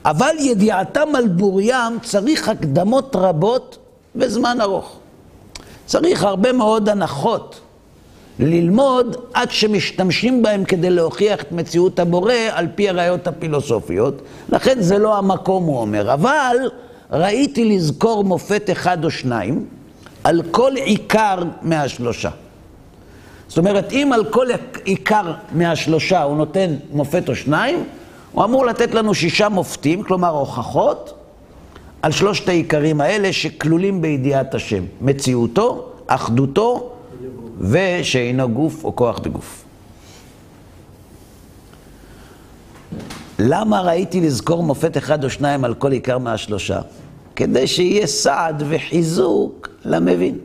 [0.05, 3.79] אבל ידיעתם על בוריים צריך הקדמות רבות
[4.17, 4.99] וזמן ארוך.
[5.87, 7.61] צריך הרבה מאוד הנחות
[8.41, 14.23] ללמוד עד שמשתמשים בהם כדי להוכיח את מציאות הבורא על פי הראיות הפילוסופיות.
[14.49, 16.15] לכן זה לא המקום, הוא אומר.
[16.15, 16.57] אבל
[17.11, 19.65] ראיתי לזכור מופת אחד או שניים
[20.25, 22.31] על כל עיקר מהשלושה.
[23.49, 24.47] זאת אומרת, אם על כל
[24.85, 27.85] עיקר מהשלושה הוא נותן מופת או שניים,
[28.33, 31.15] הוא אמור לתת לנו שישה מופתים, כלומר הוכחות,
[32.03, 34.85] על שלושת העיקרים האלה שכלולים בידיעת השם.
[35.01, 36.93] מציאותו, אחדותו,
[37.61, 39.65] ושאינו גוף או כוח בגוף.
[43.39, 46.81] למה ראיתי לזכור מופת אחד או שניים על כל עיקר מהשלושה?
[47.37, 50.39] כדי שיהיה סעד וחיזוק למבין.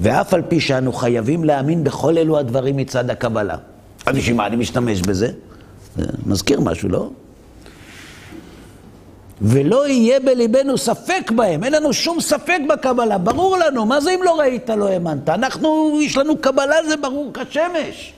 [0.00, 3.56] ואף על פי שאנו חייבים להאמין בכל אלו הדברים מצד הקבלה.
[4.06, 5.32] אז בשביל מה אני משתמש בזה?
[5.96, 7.10] זה מזכיר משהו, לא?
[9.42, 14.22] ולא יהיה בליבנו ספק בהם, אין לנו שום ספק בקבלה, ברור לנו, מה זה אם
[14.22, 15.28] לא ראית, לא האמנת?
[15.28, 18.12] אנחנו, יש לנו קבלה, זה ברור כשמש.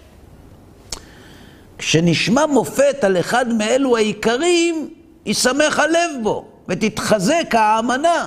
[1.79, 4.89] כשנשמע מופת על אחד מאלו העיקרים,
[5.27, 8.27] ישמח הלב בו, ותתחזק האמנה.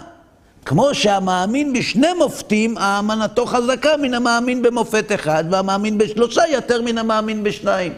[0.65, 7.43] כמו שהמאמין בשני מופתים, האמנתו חזקה מן המאמין במופת אחד, והמאמין בשלושה יותר מן המאמין
[7.43, 7.93] בשניים.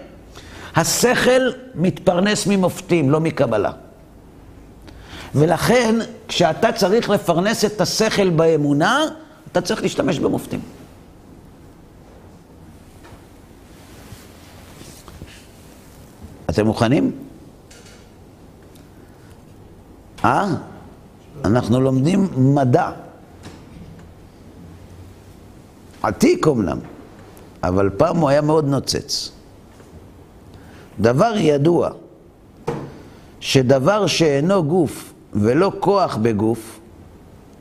[0.75, 3.71] השכל מתפרנס ממופתים, לא מקבלה.
[5.35, 5.95] ולכן,
[6.27, 9.05] כשאתה צריך לפרנס את השכל באמונה,
[9.51, 10.59] אתה צריך להשתמש במופתים.
[16.49, 17.11] אתם מוכנים?
[20.25, 20.47] אה?
[21.45, 22.91] אנחנו לומדים מדע.
[26.03, 26.79] עתיק אומנם,
[27.63, 29.31] אבל פעם הוא היה מאוד נוצץ.
[30.99, 31.89] דבר ידוע,
[33.39, 36.79] שדבר שאינו גוף ולא כוח בגוף,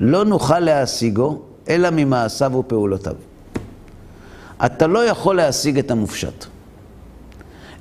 [0.01, 3.15] לא נוכל להשיגו, אלא ממעשיו ופעולותיו.
[4.67, 6.45] אתה לא יכול להשיג את המופשט.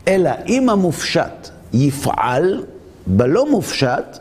[0.07, 2.63] אלא אם המופשט יפעל
[3.07, 4.17] בלא מופשט,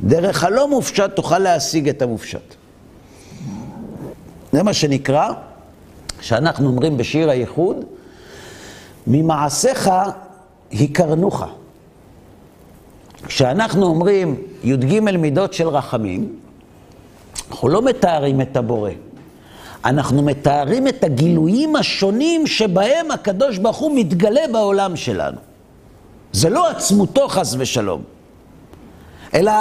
[0.00, 2.54] דרך הלא מופשט תוכל להשיג את המופשט.
[4.52, 5.32] זה מה שנקרא,
[6.20, 7.76] שאנחנו אומרים בשיר הייחוד,
[9.06, 9.90] ממעשיך
[10.70, 11.44] היכרנוך.
[13.40, 16.36] כשאנחנו אומרים י"ג מידות של רחמים,
[17.50, 18.90] אנחנו לא מתארים את הבורא,
[19.84, 25.36] אנחנו מתארים את הגילויים השונים שבהם הקדוש ברוך הוא מתגלה בעולם שלנו.
[26.32, 28.02] זה לא עצמותו חס ושלום,
[29.34, 29.52] אלא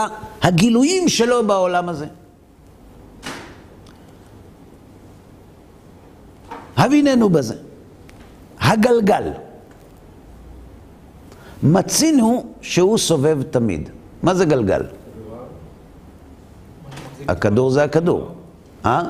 [0.42, 2.06] הגילויים שלו בעולם הזה.
[6.78, 7.56] הביננו בזה.
[8.60, 9.32] הגלגל.
[11.64, 13.90] מצינו שהוא סובב תמיד.
[14.24, 14.82] מה זה גלגל?
[17.28, 18.32] הכדור זה הכדור.
[18.86, 19.02] אה?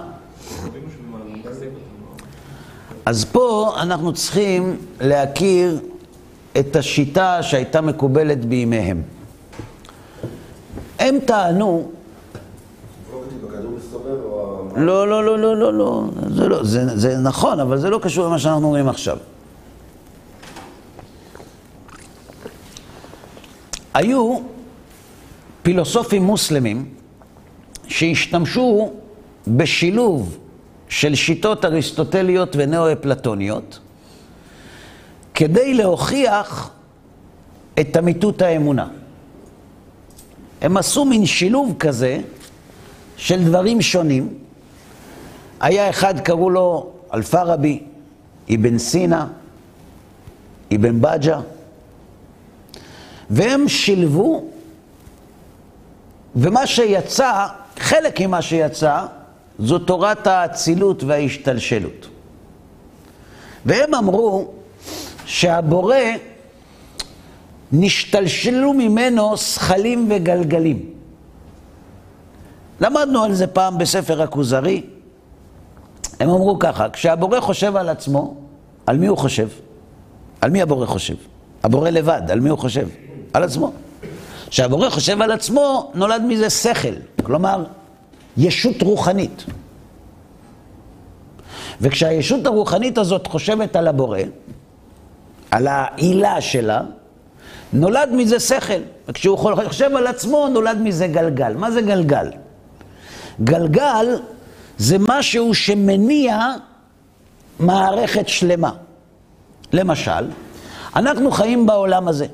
[3.05, 5.79] אז פה אנחנו צריכים להכיר
[6.59, 9.01] את השיטה שהייתה מקובלת בימיהם.
[10.99, 11.91] הם טענו...
[14.75, 18.25] לא, לא, לא, לא, לא, לא, זה לא, זה, זה נכון, אבל זה לא קשור
[18.25, 19.17] למה שאנחנו אומרים עכשיו.
[23.99, 24.37] היו
[25.61, 26.85] פילוסופים מוסלמים
[27.87, 28.91] שהשתמשו
[29.47, 30.37] בשילוב
[30.89, 33.79] של שיטות אריסטוטליות ונאו-אפלטוניות
[35.33, 36.69] כדי להוכיח
[37.79, 38.87] את אמיתות האמונה.
[40.61, 42.19] הם עשו מין שילוב כזה
[43.17, 44.33] של דברים שונים.
[45.59, 47.83] היה אחד, קראו לו אלפרבי,
[48.55, 49.27] אבן סינה,
[50.75, 51.39] אבן בג'ה,
[53.29, 54.43] והם שילבו,
[56.35, 57.47] ומה שיצא,
[57.79, 59.05] חלק ממה שיצא,
[59.59, 62.07] זו תורת האצילות וההשתלשלות.
[63.65, 64.51] והם אמרו
[65.25, 65.95] שהבורא,
[67.71, 70.93] נשתלשלו ממנו שכלים וגלגלים.
[72.81, 74.83] למדנו על זה פעם בספר הכוזרי.
[76.19, 78.35] הם אמרו ככה, כשהבורא חושב על עצמו,
[78.85, 79.47] על מי הוא חושב?
[80.41, 81.15] על מי הבורא חושב?
[81.63, 82.87] הבורא לבד, על מי הוא חושב?
[83.33, 83.71] על עצמו.
[84.49, 87.63] כשהבורא חושב על עצמו, נולד מזה שכל, כלומר,
[88.37, 89.45] ישות רוחנית.
[91.81, 94.19] וכשהישות הרוחנית הזאת חושבת על הבורא,
[95.51, 96.81] על העילה שלה,
[97.73, 98.81] נולד מזה שכל.
[99.07, 101.53] וכשהוא חושב על עצמו, נולד מזה גלגל.
[101.53, 102.27] מה זה גלגל?
[103.43, 104.05] גלגל
[104.77, 106.39] זה משהו שמניע
[107.59, 108.71] מערכת שלמה.
[109.73, 110.27] למשל,
[110.95, 112.25] אנחנו חיים בעולם הזה.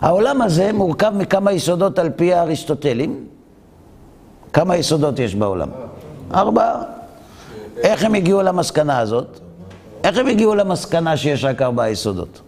[0.00, 3.26] העולם הזה מורכב מכמה יסודות על פי האריסטוטלים.
[4.52, 5.68] כמה יסודות יש בעולם?
[6.34, 6.82] ארבעה.
[7.76, 9.40] איך הם הגיעו למסקנה הזאת?
[10.04, 12.40] איך הם הגיעו למסקנה שיש רק ארבעה יסודות?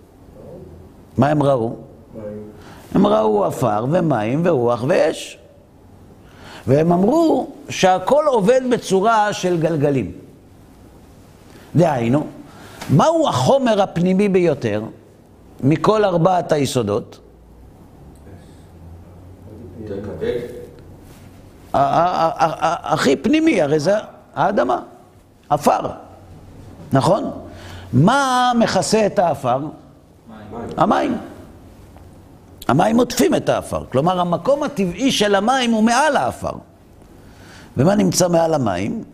[1.18, 1.76] מה הם ראו?
[2.94, 5.38] הם ראו עפר ומים ורוח ואש.
[6.66, 10.12] והם אמרו שהכל עובד בצורה של גלגלים.
[11.76, 12.26] דהיינו,
[12.90, 14.82] מהו החומר הפנימי ביותר
[15.61, 17.19] מכל ארבעת היסודות?
[21.72, 23.95] הכי פנימי, הרי זה
[24.34, 24.82] האדמה,
[25.49, 25.80] עפר,
[26.93, 27.30] נכון?
[27.93, 29.59] מה מכסה את העפר?
[30.76, 31.18] המים.
[32.68, 36.53] המים עוטפים את העפר, כלומר המקום הטבעי של המים הוא מעל העפר.
[37.76, 39.05] ומה נמצא מעל המים?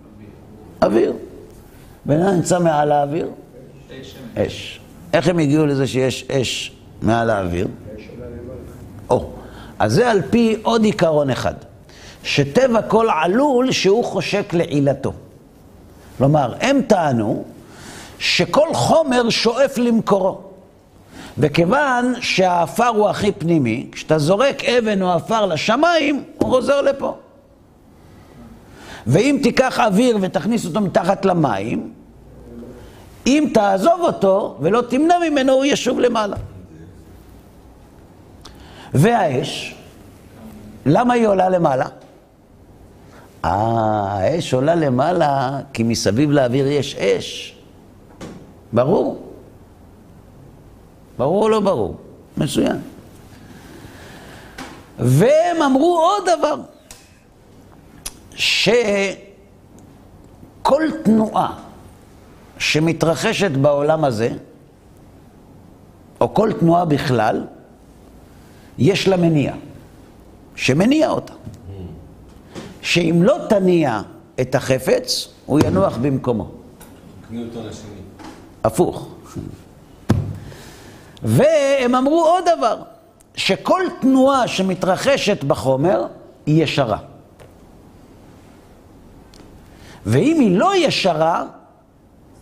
[0.82, 1.12] אוויר.
[2.06, 3.30] ומה נמצא מעל האוויר?
[4.36, 4.80] אש.
[5.12, 6.72] איך הם הגיעו לזה שיש אש
[7.02, 7.68] מעל האוויר?
[9.10, 9.30] או,
[9.78, 11.54] אז זה על פי עוד עיקרון אחד,
[12.22, 15.12] שטבע כל עלול שהוא חושק לעילתו.
[16.18, 17.44] כלומר, הם טענו
[18.18, 20.40] שכל חומר שואף למקורו.
[21.38, 27.14] וכיוון שהעפר הוא הכי פנימי, כשאתה זורק אבן או עפר לשמיים, הוא חוזר לפה.
[29.06, 31.92] ואם תיקח אוויר ותכניס אותו מתחת למים,
[33.26, 36.36] אם תעזוב אותו ולא תמנע ממנו, הוא ישוב למעלה.
[38.96, 39.74] והאש,
[40.86, 41.86] למה היא עולה למעלה?
[43.44, 47.56] אה, האש עולה למעלה כי מסביב לאוויר יש אש.
[48.72, 49.22] ברור.
[51.18, 51.96] ברור או לא ברור?
[52.36, 52.80] מצוין.
[54.98, 56.56] והם אמרו עוד דבר,
[58.34, 59.18] שכל
[61.04, 61.54] תנועה
[62.58, 64.30] שמתרחשת בעולם הזה,
[66.20, 67.46] או כל תנועה בכלל,
[68.78, 69.54] יש לה מניע,
[70.54, 71.32] שמניע אותה.
[72.82, 74.00] שאם לא תניע
[74.40, 76.50] את החפץ, הוא ינוח במקומו.
[77.30, 77.90] ניוטון השני.
[78.64, 79.08] הפוך.
[81.22, 82.82] והם אמרו עוד דבר,
[83.34, 86.06] שכל תנועה שמתרחשת בחומר
[86.46, 86.98] היא ישרה.
[90.06, 91.44] ואם היא לא ישרה,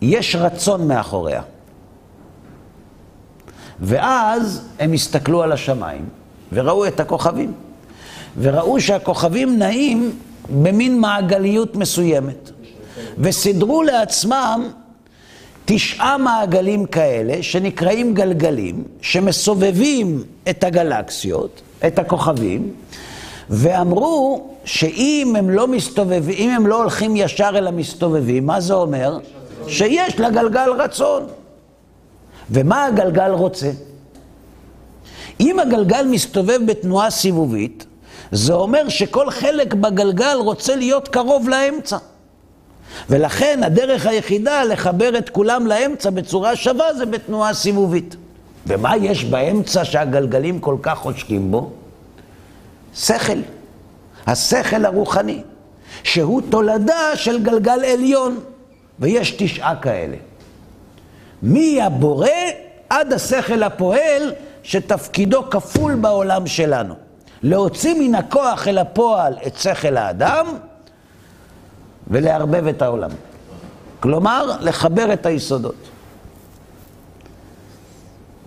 [0.01, 1.41] יש רצון מאחוריה.
[3.79, 6.09] ואז הם הסתכלו על השמיים
[6.55, 7.53] וראו את הכוכבים.
[8.37, 10.11] וראו שהכוכבים נעים
[10.49, 12.51] במין מעגליות מסוימת.
[13.17, 14.69] וסידרו לעצמם
[15.65, 22.73] תשעה מעגלים כאלה, שנקראים גלגלים, שמסובבים את הגלקסיות, את הכוכבים,
[23.49, 29.19] ואמרו שאם הם לא מסתובבים, אם הם לא הולכים ישר אל המסתובבים, מה זה אומר?
[29.67, 31.23] שיש לגלגל רצון.
[32.51, 33.71] ומה הגלגל רוצה?
[35.39, 37.85] אם הגלגל מסתובב בתנועה סיבובית,
[38.31, 41.97] זה אומר שכל חלק בגלגל רוצה להיות קרוב לאמצע.
[43.09, 48.15] ולכן הדרך היחידה לחבר את כולם לאמצע בצורה שווה זה בתנועה סיבובית.
[48.67, 51.71] ומה יש באמצע שהגלגלים כל כך חושקים בו?
[52.95, 53.39] שכל.
[54.27, 55.41] השכל הרוחני,
[56.03, 58.39] שהוא תולדה של גלגל עליון,
[58.99, 60.17] ויש תשעה כאלה.
[61.41, 62.29] מהבורא
[62.89, 64.33] עד השכל הפועל,
[64.65, 66.95] שתפקידו כפול בעולם שלנו.
[67.43, 70.45] להוציא מן הכוח אל הפועל את שכל האדם
[72.07, 73.09] ולערבב את העולם.
[73.99, 75.75] כלומר, לחבר את היסודות.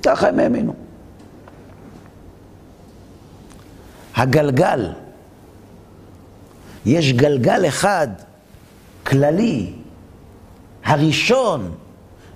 [0.02, 0.74] ככה הם האמינו.
[4.16, 4.92] הגלגל,
[6.86, 8.08] יש גלגל אחד
[9.06, 9.72] כללי,
[10.84, 11.74] הראשון,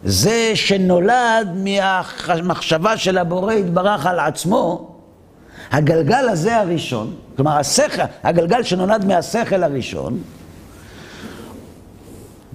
[0.04, 4.94] זה שנולד מהמחשבה של הבורא יתברך על עצמו,
[5.70, 10.18] הגלגל הזה הראשון, כלומר השכל, הגלגל שנולד מהשכל הראשון,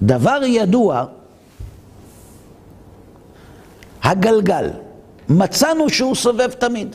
[0.02, 1.04] דבר ידוע,
[4.02, 4.70] הגלגל,
[5.28, 6.88] מצאנו שהוא סובב תמיד.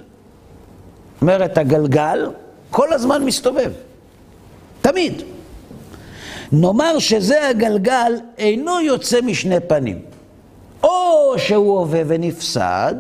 [1.13, 2.29] זאת אומרת, הגלגל
[2.69, 3.71] כל הזמן מסתובב,
[4.81, 5.21] תמיד.
[6.51, 10.12] נאמר שזה הגלגל אינו יוצא משני פנים.
[10.83, 12.95] או שהוא הווה ונפסד,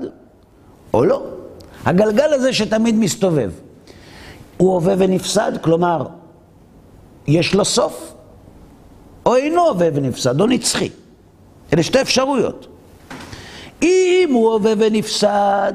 [0.93, 1.23] או לא.
[1.85, 3.51] הגלגל הזה שתמיד מסתובב,
[4.57, 6.05] הוא הווה ונפסד, כלומר,
[7.27, 8.13] יש לו סוף,
[9.25, 10.89] או אינו הווה ונפסד, או נצחי.
[11.73, 12.67] אלה שתי אפשרויות.
[13.81, 15.73] אם הוא הווה ונפסד,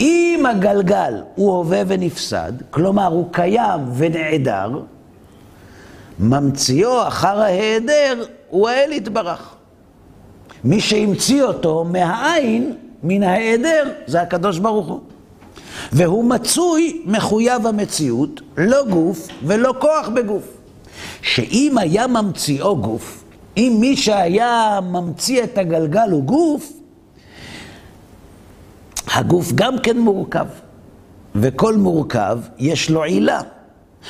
[0.00, 4.70] אם הגלגל הוא הווה ונפסד, כלומר הוא קיים ונעדר,
[6.18, 9.54] ממציאו אחר ההיעדר הוא האל יתברך.
[10.64, 15.00] מי שהמציא אותו מהעין, מן ההיעדר, זה הקדוש ברוך הוא.
[15.92, 20.44] והוא מצוי מחויב המציאות, לא גוף ולא כוח בגוף.
[21.22, 23.24] שאם היה ממציאו גוף,
[23.56, 26.72] אם מי שהיה ממציא את הגלגל הוא גוף,
[29.14, 30.46] הגוף גם כן מורכב,
[31.34, 33.40] וכל מורכב יש לו עילה.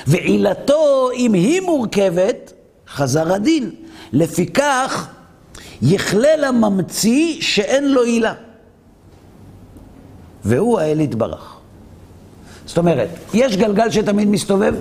[0.06, 2.52] ועילתו, אם היא מורכבת,
[2.88, 3.70] חזר הדין.
[4.12, 5.08] לפיכך,
[5.82, 8.34] יכלה לממציא שאין לו עילה.
[10.44, 11.56] והוא האל יתברך.
[12.66, 14.74] זאת אומרת, יש גלגל שתמיד מסתובב?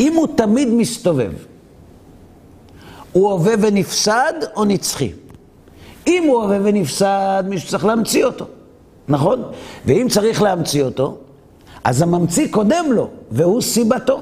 [0.00, 1.32] אם הוא תמיד מסתובב,
[3.12, 5.12] הוא הווה ונפסד או נצחי?
[6.06, 8.46] אם הוא הווה ונפסד, מישהו צריך להמציא אותו,
[9.08, 9.42] נכון?
[9.86, 11.16] ואם צריך להמציא אותו,
[11.84, 14.20] אז הממציא קודם לו, והוא סיבתו.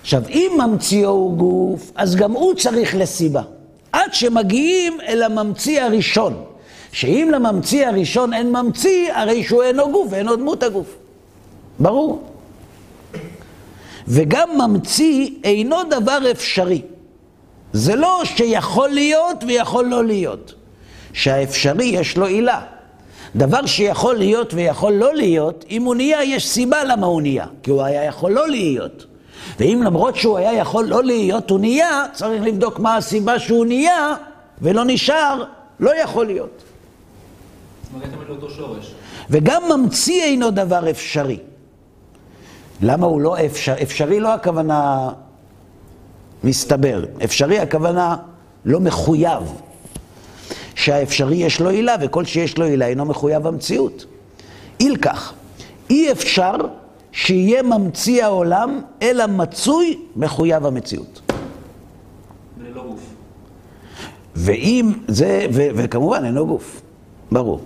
[0.00, 3.42] עכשיו, אם ממציאו הוא גוף, אז גם הוא צריך לסיבה.
[3.92, 6.44] עד שמגיעים אל הממציא הראשון.
[6.92, 10.96] שאם לממציא הראשון אין ממציא, הרי שהוא אינו גוף ואינו דמות הגוף.
[11.78, 12.22] ברור.
[14.08, 16.82] וגם ממציא אינו דבר אפשרי.
[17.72, 20.54] זה לא שיכול להיות ויכול לא להיות.
[21.12, 22.60] שהאפשרי יש לו עילה.
[23.36, 27.46] דבר שיכול להיות ויכול לא להיות, אם הוא נהיה, יש סיבה למה הוא נהיה.
[27.62, 29.06] כי הוא היה יכול לא להיות.
[29.58, 34.14] ואם למרות שהוא היה יכול לא להיות, הוא נהיה, צריך לבדוק מה הסיבה שהוא נהיה,
[34.62, 35.44] ולא נשאר,
[35.80, 36.62] לא יכול להיות.
[39.30, 41.38] וגם ממציא אינו דבר אפשרי.
[42.82, 43.74] למה הוא לא אפשר?
[43.82, 45.08] אפשרי לא הכוונה
[46.44, 48.16] מסתבר, אפשרי הכוונה
[48.64, 49.42] לא מחויב.
[50.74, 54.04] שהאפשרי יש לו עילה, וכל שיש לו עילה אינו מחויב המציאות.
[54.80, 55.32] אילקח,
[55.90, 56.54] אי אפשר
[57.18, 61.20] שיהיה ממציא העולם, אלא מצוי מחויב המציאות.
[62.58, 63.00] וללא גוף.
[64.34, 66.80] ואם זה, ו, וכמובן אינו גוף,
[67.32, 67.60] ברור.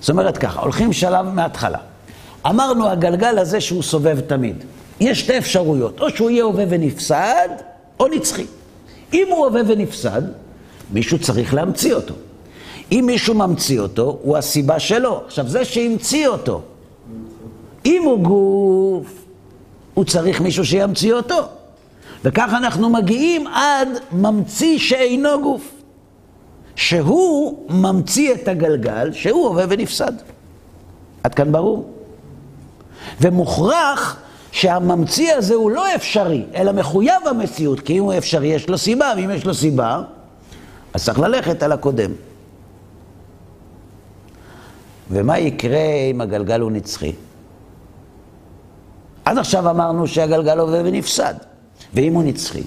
[0.00, 1.78] זאת אומרת ככה, הולכים שלב מההתחלה.
[2.46, 4.64] אמרנו הגלגל הזה שהוא סובב תמיד.
[5.00, 7.48] יש שתי אפשרויות, או שהוא יהיה הווה ונפסד,
[8.00, 8.46] או נצחי.
[9.12, 10.22] אם הוא הווה ונפסד,
[10.92, 12.14] מישהו צריך להמציא אותו.
[12.92, 15.22] אם מישהו ממציא אותו, הוא הסיבה שלו.
[15.26, 16.62] עכשיו, זה שהמציא אותו,
[17.84, 19.24] אם הוא גוף,
[19.94, 21.46] הוא צריך מישהו שימציא אותו.
[22.24, 25.74] וכך אנחנו מגיעים עד ממציא שאינו גוף.
[26.76, 30.12] שהוא ממציא את הגלגל, שהוא הווה ונפסד.
[31.22, 31.90] עד כאן ברור.
[33.20, 34.16] ומוכרח
[34.52, 39.12] שהממציא הזה הוא לא אפשרי, אלא מחויב המציאות, כי אם הוא אפשרי יש לו סיבה,
[39.16, 40.02] ואם יש לו סיבה,
[40.94, 42.10] אז צריך ללכת על הקודם.
[45.10, 47.12] ומה יקרה אם הגלגל הוא נצחי?
[49.24, 51.34] עד עכשיו אמרנו שהגלגל הווה ונפסד,
[51.94, 52.62] ואם הוא נצחי?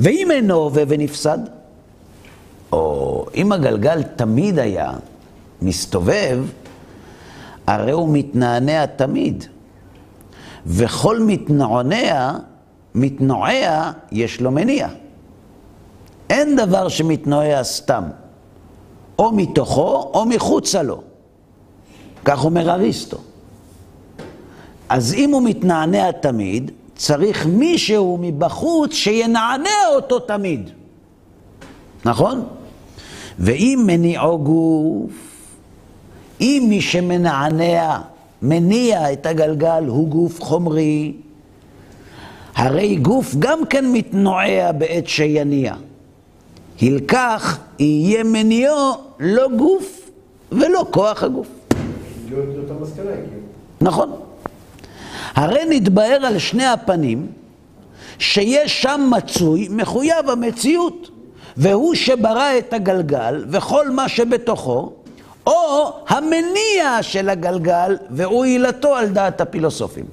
[0.00, 1.38] ואם אינו הווה ונפסד?
[2.72, 4.92] או אם הגלגל תמיד היה
[5.62, 6.44] מסתובב,
[7.66, 9.44] הרי הוא מתנענע תמיד.
[10.66, 12.32] וכל מתנועע,
[12.94, 14.88] מתנועע, יש לו מניע.
[16.30, 18.04] אין דבר שמתנועע סתם,
[19.18, 21.02] או מתוכו או מחוצה לו.
[22.24, 23.18] כך אומר אריסטו.
[24.88, 30.70] אז אם הוא מתנענע תמיד, צריך מישהו מבחוץ שינענע אותו תמיד.
[32.04, 32.44] נכון?
[33.38, 35.12] ואם מניעו גוף,
[36.40, 37.98] אם מי שמנענע,
[38.42, 41.12] מניע את הגלגל, הוא גוף חומרי,
[42.54, 45.74] הרי גוף גם כן מתנועע בעת שיניע.
[46.82, 50.10] הלקח יהיה מניעו לא גוף
[50.52, 51.48] ולא כוח הגוף.
[53.80, 54.27] נכון.
[55.34, 57.26] הרי נתבהר על שני הפנים
[58.18, 61.10] שיש שם מצוי מחויב המציאות,
[61.56, 64.92] והוא שברא את הגלגל וכל מה שבתוכו,
[65.46, 70.04] או המניע של הגלגל והוא עילתו על דעת הפילוסופים.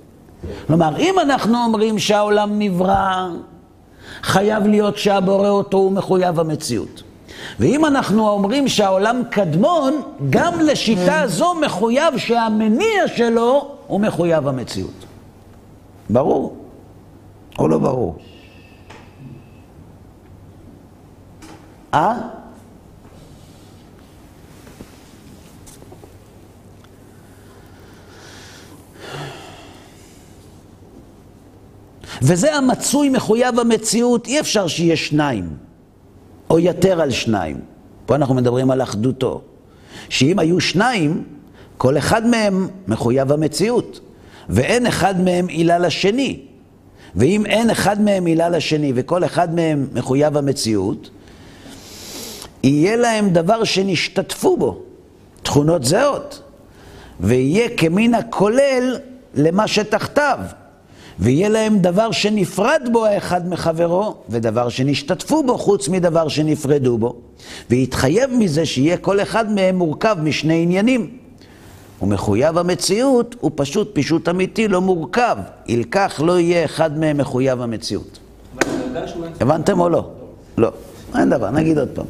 [0.68, 3.28] כלומר, אם אנחנו אומרים שהעולם נברא,
[4.24, 7.04] חייב להיות שהבורא אותו הוא מחויב המציאות.
[7.60, 15.06] ואם אנחנו אומרים שהעולם קדמון, גם לשיטה זו מחויב שהמניע שלו הוא מחויב המציאות.
[16.10, 16.58] ברור
[17.60, 18.18] או לא ברור?
[21.94, 22.14] אה?
[32.22, 35.50] וזה המצוי מחויב המציאות, אי אפשר שיהיה שניים,
[36.50, 37.62] או יותר על שניים.
[38.06, 39.42] פה אנחנו מדברים על אחדותו.
[40.10, 41.24] שאם היו שניים,
[41.78, 44.00] כל אחד מהם מחויב המציאות,
[44.50, 46.40] ואין אחד מהם עילה לשני.
[47.16, 51.10] ואם אין אחד מהם עילה לשני וכל אחד מהם מחויב המציאות,
[52.64, 54.80] יהיה להם דבר שנשתתפו בו,
[55.44, 56.42] תכונות זהות,
[57.20, 58.98] ויהיה כמין הכולל
[59.36, 60.40] למה שתחתיו.
[61.20, 67.16] ויהיה להם דבר שנפרד בו האחד מחברו, ודבר שנשתתפו בו חוץ מדבר שנפרדו בו.
[67.70, 71.25] ויתחייב מזה שיהיה כל אחד מהם מורכב משני עניינים.
[72.02, 75.38] ומחויב המציאות הוא פשוט פישוט אמיתי, לא מורכב.
[75.68, 78.20] ילקח לא יהיה אחד מהם מחויב המציאות.
[79.42, 80.10] הבנתם או לא?
[80.58, 80.72] לא.
[81.18, 82.06] אין דבר, נגיד עוד פעם.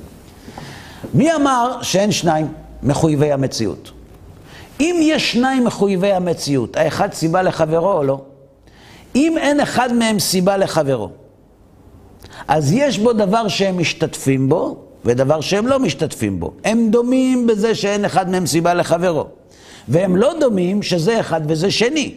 [1.14, 2.48] מי אמר שאין שניים
[2.84, 3.92] מחויבי המציאות?
[4.80, 8.22] אם יש שניים מחויבי המציאות, האחד סיבה לחברו או לא?
[9.16, 11.10] אם אין אחד מהם סיבה לחברו,
[12.48, 16.54] אז יש בו דבר שהם משתתפים בו, ודבר שהם לא משתתפים בו.
[16.64, 19.26] הם דומים בזה שאין אחד מהם סיבה לחברו.
[19.88, 22.16] והם לא דומים שזה אחד וזה שני.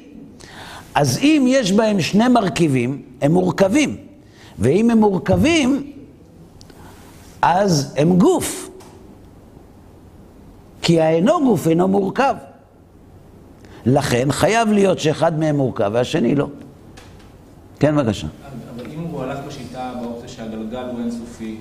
[0.95, 3.97] אז אם יש בהם שני מרכיבים, הם מורכבים.
[4.59, 5.93] ואם הם מורכבים,
[7.43, 8.71] אז הם גוף.
[10.83, 12.35] כי האינו גוף אינו מורכב.
[13.87, 16.47] לכן חייב להיות שאחד מהם מורכב והשני לא.
[17.81, 18.27] כן, בבקשה.
[18.77, 21.57] אבל אם הוא הלך בשיטה באופציה שהגלגל הוא אינסופי,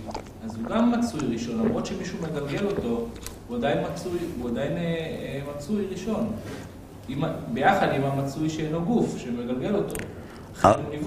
[0.45, 3.07] אז הוא גם מצוי ראשון, למרות שמישהו מגלגל אותו,
[3.47, 6.27] הוא עדיין מצוי, הוא עדיין אה, אה, מצוי ראשון.
[7.09, 7.23] עם,
[7.53, 9.95] ביחד עם המצוי שאינו גוף, שמגלגל אותו.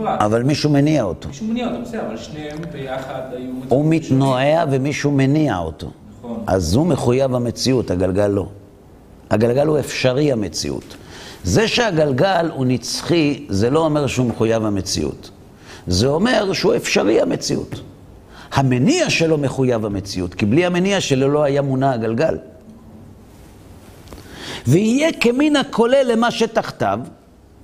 [0.06, 1.28] אבל מישהו מניע אותו.
[1.28, 3.84] מישהו מניע אותו, בסדר, אבל שניהם ביחד היו הוא.
[3.84, 5.90] מתנועע ומישהו מניע אותו.
[6.18, 6.42] נכון.
[6.46, 8.46] אז הוא מחויב המציאות, הגלגל לא.
[9.30, 10.96] הגלגל הוא אפשרי המציאות.
[11.44, 15.30] זה שהגלגל הוא נצחי, זה לא אומר שהוא מחויב המציאות.
[15.86, 17.80] זה אומר שהוא אפשרי המציאות.
[18.52, 22.36] המניע שלו מחויב המציאות, כי בלי המניע שלו לא היה מונע הגלגל.
[24.66, 27.00] ויהיה כמין הכולל למה שתחתיו,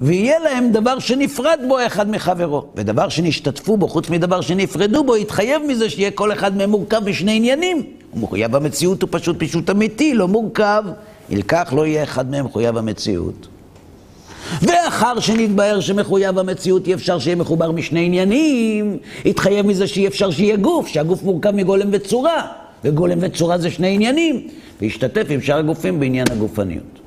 [0.01, 5.62] ויהיה להם דבר שנפרד בו אחד מחברו, ודבר שנשתתפו בו, חוץ מדבר שנפרדו בו, יתחייב
[5.68, 7.82] מזה שיהיה כל אחד מהם מורכב משני עניינים.
[8.11, 10.84] הוא מחויב המציאות, הוא פשוט פישוט אמיתי, לא מורכב.
[11.30, 13.49] ילקח לא יהיה אחד מהם מחויב המציאות.
[14.62, 20.57] ואחר שנתבהר שמחויב המציאות אי אפשר שיהיה מחובר משני עניינים, יתחייב מזה שאי אפשר שיהיה
[20.57, 22.47] גוף, שהגוף מורכב מגולם וצורה,
[22.84, 24.49] וגולם וצורה זה שני עניינים,
[24.80, 27.01] וישתתף עם שאר הגופים בעניין הגופניות.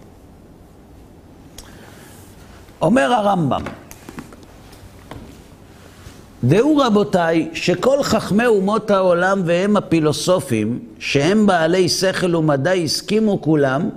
[2.81, 3.61] אומר הרמב"ם,
[6.43, 13.89] דעו רבותיי, שכל חכמי אומות העולם והם הפילוסופים, שהם בעלי שכל ומדע, הסכימו כולם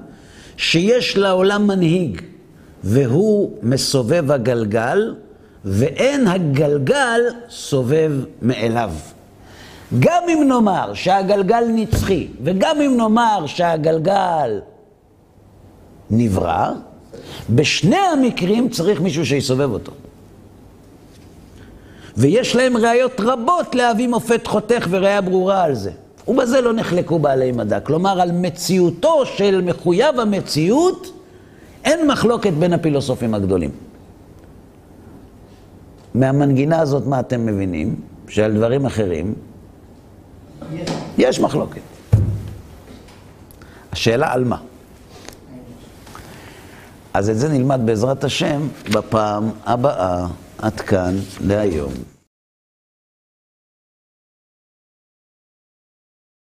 [0.57, 2.23] שיש לעולם מנהיג,
[2.85, 5.15] והוא מסובב הגלגל,
[5.65, 7.21] ואין הגלגל
[7.51, 8.13] סובב
[8.43, 8.91] מאליו.
[10.01, 14.61] גם אם נאמר שהגלגל נצחי, וגם אם נאמר שהגלגל
[16.11, 16.71] נברא,
[17.51, 19.93] בשני המקרים צריך מישהו שיסובב אותו.
[22.17, 25.91] ויש להם ראיות רבות להביא מופת חותך וראיה ברורה על זה.
[26.29, 27.81] ובזה לא נחלקו בעלי מדע.
[27.81, 31.22] כלומר, על מציאותו של מחויב המציאות,
[31.85, 33.71] אין מחלוקת בין הפילוסופים הגדולים.
[36.15, 37.97] מהמנגינה הזאת, מה אתם מבינים?
[38.29, 39.35] שעל דברים אחרים,
[41.19, 41.81] יש מחלוקת.
[43.93, 44.57] השאלה על מה?
[47.15, 50.27] אז את זה נלמד בעזרת השם בפעם הבאה.
[50.63, 52.12] עד כאן להיום.